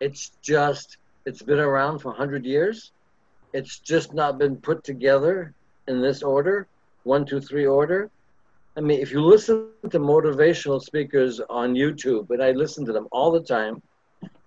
It's 0.00 0.32
just, 0.42 0.98
it's 1.24 1.42
been 1.42 1.58
around 1.58 2.00
for 2.00 2.08
100 2.08 2.44
years. 2.44 2.92
It's 3.52 3.78
just 3.78 4.14
not 4.14 4.38
been 4.38 4.56
put 4.56 4.84
together 4.84 5.54
in 5.88 6.00
this 6.00 6.22
order 6.22 6.66
one, 7.04 7.24
two, 7.24 7.40
three 7.40 7.66
order. 7.66 8.10
I 8.76 8.80
mean, 8.80 9.00
if 9.00 9.10
you 9.10 9.20
listen 9.20 9.70
to 9.90 9.98
motivational 9.98 10.80
speakers 10.80 11.40
on 11.50 11.74
YouTube, 11.74 12.30
and 12.30 12.42
I 12.42 12.52
listen 12.52 12.84
to 12.86 12.92
them 12.92 13.08
all 13.10 13.32
the 13.32 13.42
time, 13.42 13.82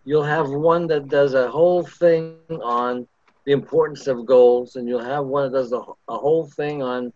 you'll 0.06 0.24
have 0.24 0.50
one 0.50 0.88
that 0.88 1.10
does 1.10 1.34
a 1.34 1.50
whole 1.50 1.84
thing 1.84 2.38
on 2.64 3.08
the 3.46 3.52
importance 3.52 4.08
of 4.08 4.26
goals, 4.26 4.78
and 4.78 4.88
you'll 4.88 5.04
have 5.04 5.26
one 5.26 5.52
that 5.52 5.58
does 5.58 5.74
a, 5.74 5.82
a 6.08 6.18
whole 6.18 6.48
thing 6.48 6.82
on 6.82 7.12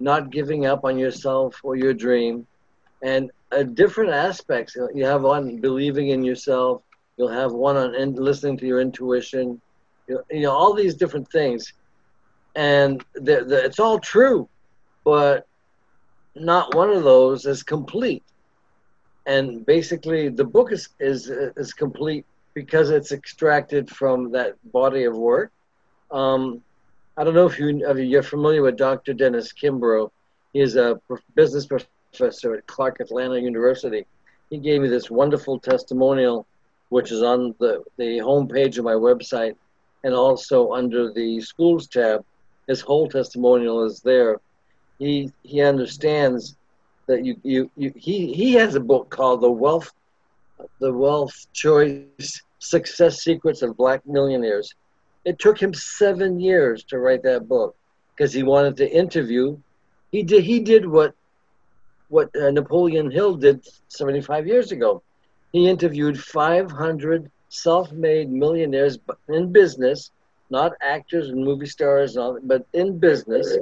not 0.00 0.30
giving 0.30 0.66
up 0.66 0.84
on 0.84 0.98
yourself 0.98 1.60
or 1.62 1.76
your 1.76 1.94
dream, 1.94 2.46
and 3.02 3.30
uh, 3.52 3.62
different 3.62 4.10
aspects. 4.10 4.76
You 4.94 5.04
have 5.04 5.22
one 5.22 5.60
believing 5.60 6.08
in 6.08 6.24
yourself. 6.24 6.82
You'll 7.16 7.28
have 7.28 7.52
one 7.52 7.76
on 7.76 7.94
in, 7.94 8.14
listening 8.14 8.56
to 8.58 8.66
your 8.66 8.80
intuition. 8.80 9.60
You, 10.08 10.22
you 10.30 10.40
know 10.42 10.52
all 10.52 10.74
these 10.74 10.96
different 10.96 11.30
things, 11.30 11.72
and 12.56 13.04
it's 13.14 13.78
all 13.78 14.00
true, 14.00 14.48
but 15.04 15.46
not 16.34 16.74
one 16.74 16.90
of 16.90 17.04
those 17.04 17.46
is 17.46 17.62
complete. 17.62 18.22
And 19.26 19.64
basically, 19.66 20.28
the 20.28 20.44
book 20.44 20.72
is 20.72 20.88
is 20.98 21.28
is 21.28 21.72
complete 21.72 22.26
because 22.54 22.90
it's 22.90 23.12
extracted 23.12 23.88
from 23.90 24.32
that 24.32 24.56
body 24.72 25.04
of 25.04 25.16
work 25.16 25.52
um, 26.10 26.62
I 27.16 27.24
don't 27.24 27.34
know 27.34 27.46
if, 27.46 27.58
you, 27.58 27.88
if 27.88 27.98
you're 27.98 28.22
familiar 28.22 28.62
with 28.62 28.76
Dr. 28.76 29.14
Dennis 29.14 29.52
Kimbro. 29.52 30.10
is 30.54 30.76
a 30.76 31.00
business 31.34 31.66
professor 31.66 32.54
at 32.54 32.66
Clark 32.66 33.00
Atlanta 33.00 33.38
University. 33.38 34.06
He 34.48 34.58
gave 34.58 34.80
me 34.80 34.88
this 34.88 35.10
wonderful 35.10 35.60
testimonial, 35.60 36.46
which 36.88 37.12
is 37.12 37.22
on 37.22 37.54
the, 37.58 37.84
the 37.98 38.18
homepage 38.18 38.78
of 38.78 38.84
my 38.84 38.94
website 38.94 39.54
and 40.02 40.14
also 40.14 40.72
under 40.72 41.12
the 41.12 41.40
schools 41.40 41.86
tab. 41.86 42.24
His 42.66 42.80
whole 42.80 43.08
testimonial 43.08 43.84
is 43.84 44.00
there. 44.00 44.40
He, 45.00 45.32
he 45.42 45.60
understands 45.62 46.56
that 47.08 47.24
you, 47.24 47.34
you, 47.42 47.70
you 47.76 47.92
he, 47.96 48.32
he 48.32 48.52
has 48.52 48.76
a 48.76 48.80
book 48.80 49.10
called 49.10 49.40
The 49.40 49.50
Wealth, 49.50 49.90
The 50.78 50.92
Wealth 50.92 51.34
Choice 51.52 52.40
Success 52.60 53.24
Secrets 53.24 53.62
of 53.62 53.76
Black 53.76 54.06
Millionaires 54.06 54.72
it 55.24 55.38
took 55.38 55.60
him 55.60 55.74
seven 55.74 56.40
years 56.40 56.84
to 56.84 56.98
write 56.98 57.22
that 57.24 57.48
book 57.48 57.76
because 58.14 58.32
he 58.32 58.42
wanted 58.42 58.76
to 58.78 58.90
interview. 58.90 59.58
He 60.12 60.22
did. 60.22 60.44
He 60.44 60.60
did 60.60 60.86
what 60.86 61.14
what 62.08 62.34
uh, 62.34 62.50
Napoleon 62.50 63.10
Hill 63.10 63.36
did 63.36 63.64
75 63.88 64.46
years 64.46 64.72
ago. 64.72 65.02
He 65.52 65.68
interviewed 65.68 66.18
500 66.18 67.30
self-made 67.48 68.30
millionaires 68.30 68.98
in 69.28 69.52
business, 69.52 70.10
not 70.50 70.72
actors 70.80 71.28
and 71.28 71.44
movie 71.44 71.66
stars, 71.66 72.16
and 72.16 72.24
all, 72.24 72.38
but 72.42 72.66
in 72.72 72.98
business. 72.98 73.56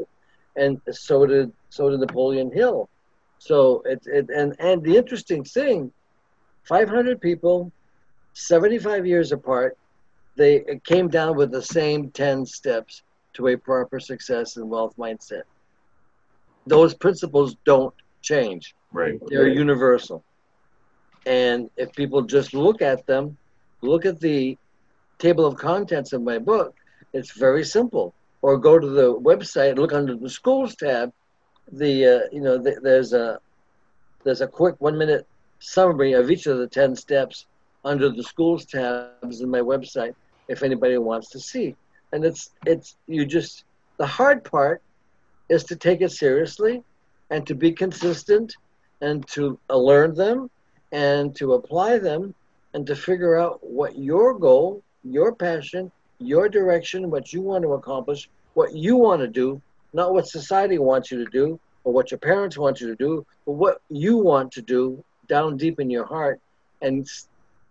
And 0.59 0.81
so 0.91 1.27
did 1.27 1.53
so 1.71 1.91
did 1.91 2.01
Napoleon 2.01 2.51
Hill. 2.53 2.89
So 3.39 3.83
it, 3.85 4.03
it 4.07 4.29
and 4.31 4.55
and 4.59 4.83
the 4.83 4.97
interesting 4.97 5.45
thing, 5.45 5.93
500 6.65 7.21
people, 7.21 7.73
75 8.35 9.07
years 9.07 9.33
apart, 9.33 9.77
they 10.37 10.81
came 10.85 11.09
down 11.09 11.37
with 11.37 11.51
the 11.51 11.63
same 11.63 12.11
10 12.11 12.47
steps 12.47 13.03
to 13.35 13.49
a 13.49 13.57
proper 13.57 14.01
success 14.01 14.57
and 14.57 14.69
wealth 14.69 14.95
mindset. 14.97 15.43
Those 16.67 16.95
principles 16.95 17.57
don't 17.65 17.95
change. 18.23 18.75
Right. 18.93 19.19
They're 19.29 19.45
right. 19.45 19.57
universal. 19.57 20.25
And 21.27 21.71
if 21.77 21.93
people 21.93 22.23
just 22.23 22.55
look 22.55 22.83
at 22.83 23.07
them, 23.07 23.37
look 23.83 24.07
at 24.07 24.21
the 24.21 24.57
table 25.19 25.45
of 25.45 25.57
contents 25.57 26.13
of 26.13 26.23
my 26.23 26.39
book, 26.39 26.75
it's 27.13 27.33
very 27.33 27.65
simple. 27.65 28.15
Or 28.41 28.57
go 28.57 28.79
to 28.79 28.87
the 28.87 29.15
website, 29.15 29.77
look 29.77 29.93
under 29.93 30.17
the 30.17 30.31
schools 30.31 30.77
tab. 30.77 31.13
The 31.73 32.07
uh, 32.07 32.21
you 32.33 32.41
know 32.41 32.57
the, 32.57 32.79
there's 32.83 33.13
a 33.13 33.41
there's 34.25 34.41
a 34.41 34.47
quick 34.47 34.77
one 34.79 34.97
minute 34.97 35.27
summary 35.59 36.13
of 36.13 36.31
each 36.31 36.47
of 36.47 36.59
the 36.59 36.69
ten 36.69 36.95
steps 36.95 37.47
under 37.85 38.09
the 38.11 38.23
schools 38.23 38.65
tabs 38.65 39.41
in 39.41 39.51
my 39.51 39.61
website 39.61 40.15
if 40.49 40.63
anybody 40.63 40.99
wants 40.99 41.31
to 41.31 41.41
see. 41.41 41.77
And 42.13 42.25
it's 42.25 42.51
it's 42.65 42.97
you 43.07 43.27
just 43.27 43.65
the 43.99 44.07
hard 44.07 44.45
part 44.45 44.83
is 45.49 45.65
to 45.65 45.77
take 45.77 46.01
it 46.01 46.13
seriously 46.13 46.83
and 47.31 47.47
to 47.47 47.55
be 47.55 47.73
consistent 47.73 48.55
and 49.01 49.27
to 49.29 49.59
learn 49.69 50.15
them 50.15 50.51
and 50.93 51.35
to 51.37 51.55
apply 51.55 51.99
them 51.99 52.35
and 52.75 52.87
to 52.87 52.97
figure 52.97 53.37
out 53.37 53.59
what 53.63 53.99
your 53.99 54.39
goal, 54.39 54.83
your 55.05 55.35
passion, 55.35 55.91
your 56.19 56.49
direction, 56.49 57.11
what 57.11 57.33
you 57.33 57.41
want 57.41 57.63
to 57.63 57.75
accomplish, 57.75 58.29
what 58.55 58.75
you 58.75 58.97
want 58.97 59.21
to 59.21 59.29
do, 59.29 59.61
not 59.93 60.13
what 60.13 60.27
society 60.27 60.79
wants 60.79 61.11
you 61.11 61.25
to 61.25 61.31
do 61.31 61.59
or 61.85 61.93
what 61.93 62.11
your 62.11 62.19
parents 62.19 62.59
want 62.59 62.81
you 62.81 62.89
to 62.89 62.97
do, 62.97 63.25
but 63.47 63.53
what 63.53 63.81
you 63.89 64.17
want 64.17 64.53
to 64.53 64.63
do 64.63 65.03
down 65.29 65.57
deep 65.57 65.81
in 65.81 65.91
your 65.91 66.05
heart 66.05 66.41
and 66.83 67.09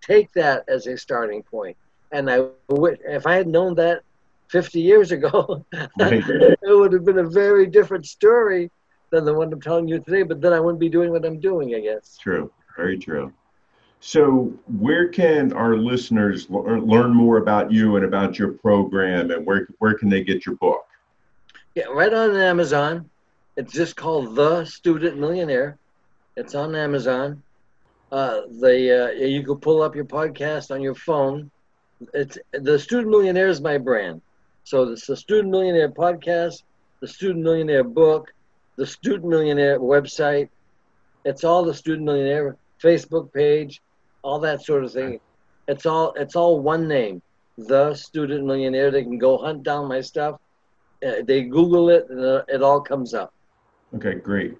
take 0.01 0.31
that 0.33 0.63
as 0.67 0.87
a 0.87 0.97
starting 0.97 1.43
point. 1.43 1.75
and 2.11 2.29
I 2.29 2.45
would, 2.69 2.99
if 3.05 3.27
I 3.27 3.35
had 3.35 3.47
known 3.47 3.75
that 3.75 4.01
50 4.49 4.79
years 4.79 5.11
ago, 5.11 5.65
right. 5.99 6.23
it 6.27 6.57
would 6.63 6.93
have 6.93 7.05
been 7.05 7.19
a 7.19 7.29
very 7.29 7.67
different 7.67 8.05
story 8.05 8.71
than 9.09 9.25
the 9.25 9.33
one 9.33 9.51
I'm 9.51 9.61
telling 9.61 9.87
you 9.87 9.99
today. 9.99 10.23
But 10.23 10.41
then 10.41 10.53
I 10.53 10.59
wouldn't 10.59 10.79
be 10.79 10.89
doing 10.89 11.11
what 11.11 11.25
I'm 11.25 11.39
doing, 11.39 11.75
I 11.75 11.79
guess. 11.81 12.17
True, 12.21 12.51
very 12.75 12.97
true. 12.97 13.33
So, 13.99 14.53
where 14.79 15.09
can 15.09 15.53
our 15.53 15.75
listeners 15.75 16.49
learn 16.49 17.13
more 17.13 17.37
about 17.37 17.71
you 17.71 17.95
and 17.95 18.05
about 18.05 18.37
your 18.37 18.51
program, 18.53 19.31
and 19.31 19.45
where 19.45 19.67
where 19.79 19.95
can 19.95 20.09
they 20.09 20.23
get 20.23 20.45
your 20.45 20.55
book? 20.55 20.85
Yeah, 21.75 21.85
right 21.85 22.13
on 22.13 22.35
Amazon. 22.35 23.09
It's 23.55 23.73
just 23.73 23.95
called 23.95 24.35
The 24.35 24.65
Student 24.65 25.17
Millionaire. 25.17 25.77
It's 26.35 26.53
on 26.53 26.75
Amazon. 26.75 27.41
Uh, 28.11 28.41
the 28.59 29.07
uh, 29.07 29.25
you 29.25 29.43
can 29.43 29.57
pull 29.57 29.81
up 29.81 29.95
your 29.95 30.05
podcast 30.05 30.71
on 30.71 30.81
your 30.81 30.95
phone 30.95 31.49
it's 32.13 32.37
the 32.51 32.77
Student 32.77 33.09
Millionaire 33.09 33.47
is 33.47 33.61
my 33.61 33.77
brand. 33.77 34.21
So 34.63 34.83
it's 34.83 35.07
the 35.07 35.17
Student 35.17 35.51
Millionaire 35.51 35.89
podcast, 35.89 36.63
the 36.99 37.07
Student 37.07 37.43
Millionaire 37.43 37.83
book, 37.83 38.33
the 38.75 38.85
Student 38.85 39.25
Millionaire 39.25 39.79
website. 39.79 40.49
It's 41.25 41.43
all 41.43 41.63
the 41.63 41.73
Student 41.73 42.05
Millionaire 42.05 42.57
Facebook 42.81 43.33
page, 43.33 43.81
all 44.21 44.39
that 44.39 44.63
sort 44.63 44.83
of 44.83 44.91
thing. 44.91 45.19
It's 45.67 45.85
all 45.85 46.13
it's 46.13 46.35
all 46.35 46.59
one 46.59 46.87
name. 46.87 47.21
the 47.57 47.93
student 47.93 48.45
millionaire. 48.45 48.91
They 48.91 49.03
can 49.03 49.17
go 49.17 49.37
hunt 49.37 49.63
down 49.63 49.87
my 49.87 50.01
stuff. 50.01 50.39
Uh, 51.05 51.21
they 51.23 51.43
Google 51.43 51.89
it, 51.89 52.07
and 52.09 52.23
uh, 52.23 52.43
it 52.47 52.63
all 52.63 52.81
comes 52.81 53.13
up. 53.13 53.33
Okay, 53.95 54.15
great. 54.15 54.57